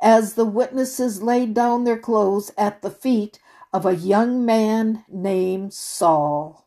As 0.00 0.34
the 0.34 0.44
witnesses 0.44 1.22
laid 1.22 1.54
down 1.54 1.84
their 1.84 1.98
clothes 1.98 2.52
at 2.56 2.82
the 2.82 2.90
feet 2.90 3.38
of 3.72 3.86
a 3.86 3.96
young 3.96 4.44
man 4.44 5.04
named 5.08 5.72
Saul. 5.72 6.63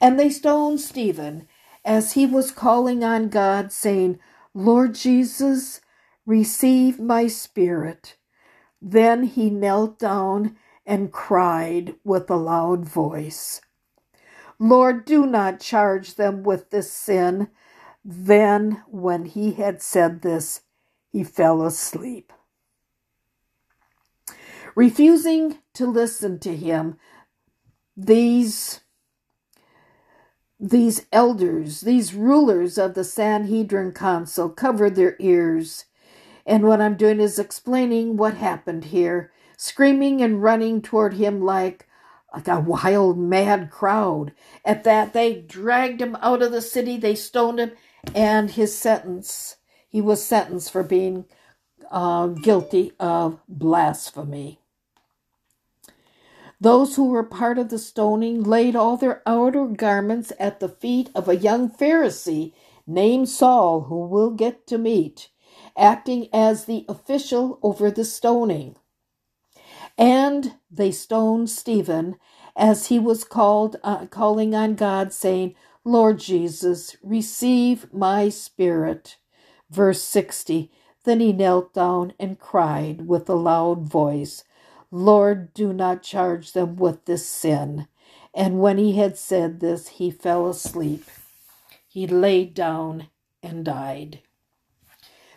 And 0.00 0.18
they 0.18 0.30
stoned 0.30 0.80
Stephen 0.80 1.46
as 1.84 2.12
he 2.12 2.26
was 2.26 2.50
calling 2.50 3.04
on 3.04 3.28
God, 3.28 3.72
saying, 3.72 4.18
Lord 4.54 4.94
Jesus, 4.94 5.80
receive 6.26 6.98
my 6.98 7.26
spirit. 7.26 8.16
Then 8.80 9.24
he 9.24 9.50
knelt 9.50 9.98
down 9.98 10.56
and 10.86 11.12
cried 11.12 11.94
with 12.02 12.30
a 12.30 12.36
loud 12.36 12.84
voice, 12.84 13.60
Lord, 14.58 15.04
do 15.06 15.24
not 15.24 15.60
charge 15.60 16.16
them 16.16 16.42
with 16.42 16.70
this 16.70 16.92
sin. 16.92 17.48
Then, 18.04 18.82
when 18.88 19.24
he 19.24 19.52
had 19.52 19.80
said 19.80 20.20
this, 20.20 20.62
he 21.10 21.24
fell 21.24 21.62
asleep. 21.62 22.32
Refusing 24.74 25.58
to 25.74 25.86
listen 25.86 26.38
to 26.40 26.54
him, 26.54 26.98
these 27.96 28.80
these 30.60 31.06
elders, 31.10 31.80
these 31.80 32.12
rulers 32.14 32.76
of 32.76 32.94
the 32.94 33.04
Sanhedrin 33.04 33.92
Council, 33.92 34.50
covered 34.50 34.94
their 34.94 35.16
ears. 35.18 35.86
And 36.44 36.64
what 36.64 36.80
I'm 36.82 36.96
doing 36.96 37.18
is 37.20 37.38
explaining 37.38 38.16
what 38.16 38.34
happened 38.34 38.86
here, 38.86 39.32
screaming 39.56 40.20
and 40.20 40.42
running 40.42 40.82
toward 40.82 41.14
him 41.14 41.42
like, 41.42 41.88
like 42.34 42.48
a 42.48 42.60
wild, 42.60 43.18
mad 43.18 43.70
crowd. 43.70 44.32
At 44.64 44.84
that, 44.84 45.14
they 45.14 45.40
dragged 45.40 46.02
him 46.02 46.16
out 46.20 46.42
of 46.42 46.52
the 46.52 46.62
city, 46.62 46.98
they 46.98 47.14
stoned 47.14 47.58
him, 47.58 47.72
and 48.14 48.50
his 48.50 48.76
sentence, 48.76 49.56
he 49.88 50.00
was 50.00 50.22
sentenced 50.24 50.70
for 50.70 50.82
being 50.82 51.24
uh, 51.90 52.28
guilty 52.28 52.92
of 53.00 53.40
blasphemy. 53.48 54.59
Those 56.60 56.96
who 56.96 57.06
were 57.10 57.24
part 57.24 57.58
of 57.58 57.70
the 57.70 57.78
stoning 57.78 58.42
laid 58.44 58.76
all 58.76 58.96
their 58.98 59.22
outer 59.26 59.66
garments 59.66 60.32
at 60.40 60.60
the 60.60 60.68
feet 60.70 61.10
of 61.14 61.28
a 61.28 61.36
young 61.36 61.70
Pharisee 61.70 62.54
named 62.86 63.28
Saul, 63.30 63.82
who 63.82 64.06
we'll 64.06 64.32
get 64.32 64.66
to 64.68 64.78
meet, 64.78 65.30
acting 65.78 66.28
as 66.32 66.66
the 66.66 66.86
official 66.88 67.60
over 67.62 67.90
the 67.90 68.04
stoning. 68.06 68.76
And 69.98 70.56
they 70.70 70.90
stoned 70.90 71.50
Stephen 71.50 72.16
as 72.56 72.88
he 72.88 72.98
was 72.98 73.24
called, 73.24 73.76
uh, 73.84 74.06
calling 74.06 74.54
on 74.54 74.74
God, 74.74 75.12
saying, 75.12 75.54
Lord 75.84 76.18
Jesus, 76.18 76.96
receive 77.02 77.92
my 77.92 78.28
spirit. 78.28 79.18
Verse 79.70 80.02
60 80.02 80.70
Then 81.04 81.20
he 81.20 81.32
knelt 81.32 81.74
down 81.74 82.14
and 82.18 82.38
cried 82.38 83.06
with 83.06 83.28
a 83.30 83.34
loud 83.34 83.84
voice, 83.84 84.44
Lord, 84.90 85.54
do 85.54 85.72
not 85.72 86.02
charge 86.02 86.52
them 86.52 86.76
with 86.76 87.04
this 87.04 87.26
sin. 87.26 87.86
And 88.34 88.60
when 88.60 88.78
he 88.78 88.96
had 88.96 89.16
said 89.16 89.60
this, 89.60 89.88
he 89.88 90.10
fell 90.10 90.48
asleep. 90.48 91.04
He 91.88 92.06
lay 92.06 92.44
down 92.44 93.08
and 93.42 93.64
died. 93.64 94.20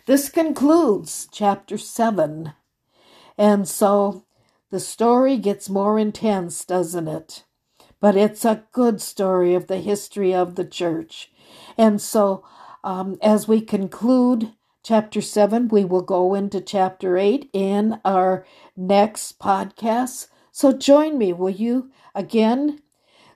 This 0.06 0.28
concludes 0.28 1.28
chapter 1.32 1.78
7. 1.78 2.52
And 3.38 3.68
so 3.68 4.24
the 4.70 4.80
story 4.80 5.36
gets 5.36 5.68
more 5.68 5.98
intense, 5.98 6.64
doesn't 6.64 7.08
it? 7.08 7.44
But 8.00 8.16
it's 8.16 8.44
a 8.44 8.64
good 8.72 9.00
story 9.00 9.54
of 9.54 9.66
the 9.68 9.78
history 9.78 10.34
of 10.34 10.56
the 10.56 10.64
church. 10.64 11.32
And 11.78 12.00
so, 12.00 12.44
um, 12.82 13.16
as 13.22 13.48
we 13.48 13.60
conclude 13.60 14.52
chapter 14.84 15.20
7. 15.22 15.68
We 15.68 15.84
will 15.84 16.02
go 16.02 16.34
into 16.34 16.60
chapter 16.60 17.16
8 17.16 17.50
in 17.52 18.00
our 18.04 18.46
next 18.76 19.38
podcast. 19.38 20.28
So 20.52 20.72
join 20.72 21.18
me, 21.18 21.32
will 21.32 21.50
you, 21.50 21.90
again? 22.14 22.80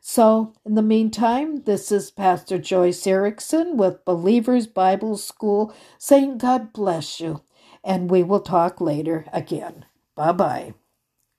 So, 0.01 0.55
in 0.65 0.75
the 0.75 0.83
meantime, 0.83 1.65
this 1.65 1.93
is 1.93 2.11
Pastor 2.11 2.59
Joyce 2.59 3.07
Erickson 3.07 3.77
with 3.77 4.05
Believers 4.05 4.67
Bible 4.67 5.17
School 5.17 5.75
saying 5.99 6.39
God 6.39 6.73
bless 6.73 7.21
you, 7.21 7.43
and 7.85 8.11
we 8.11 8.23
will 8.23 8.41
talk 8.41 8.81
later 8.81 9.27
again. 9.33 9.85
Bye 10.15 10.33
bye. 10.33 10.75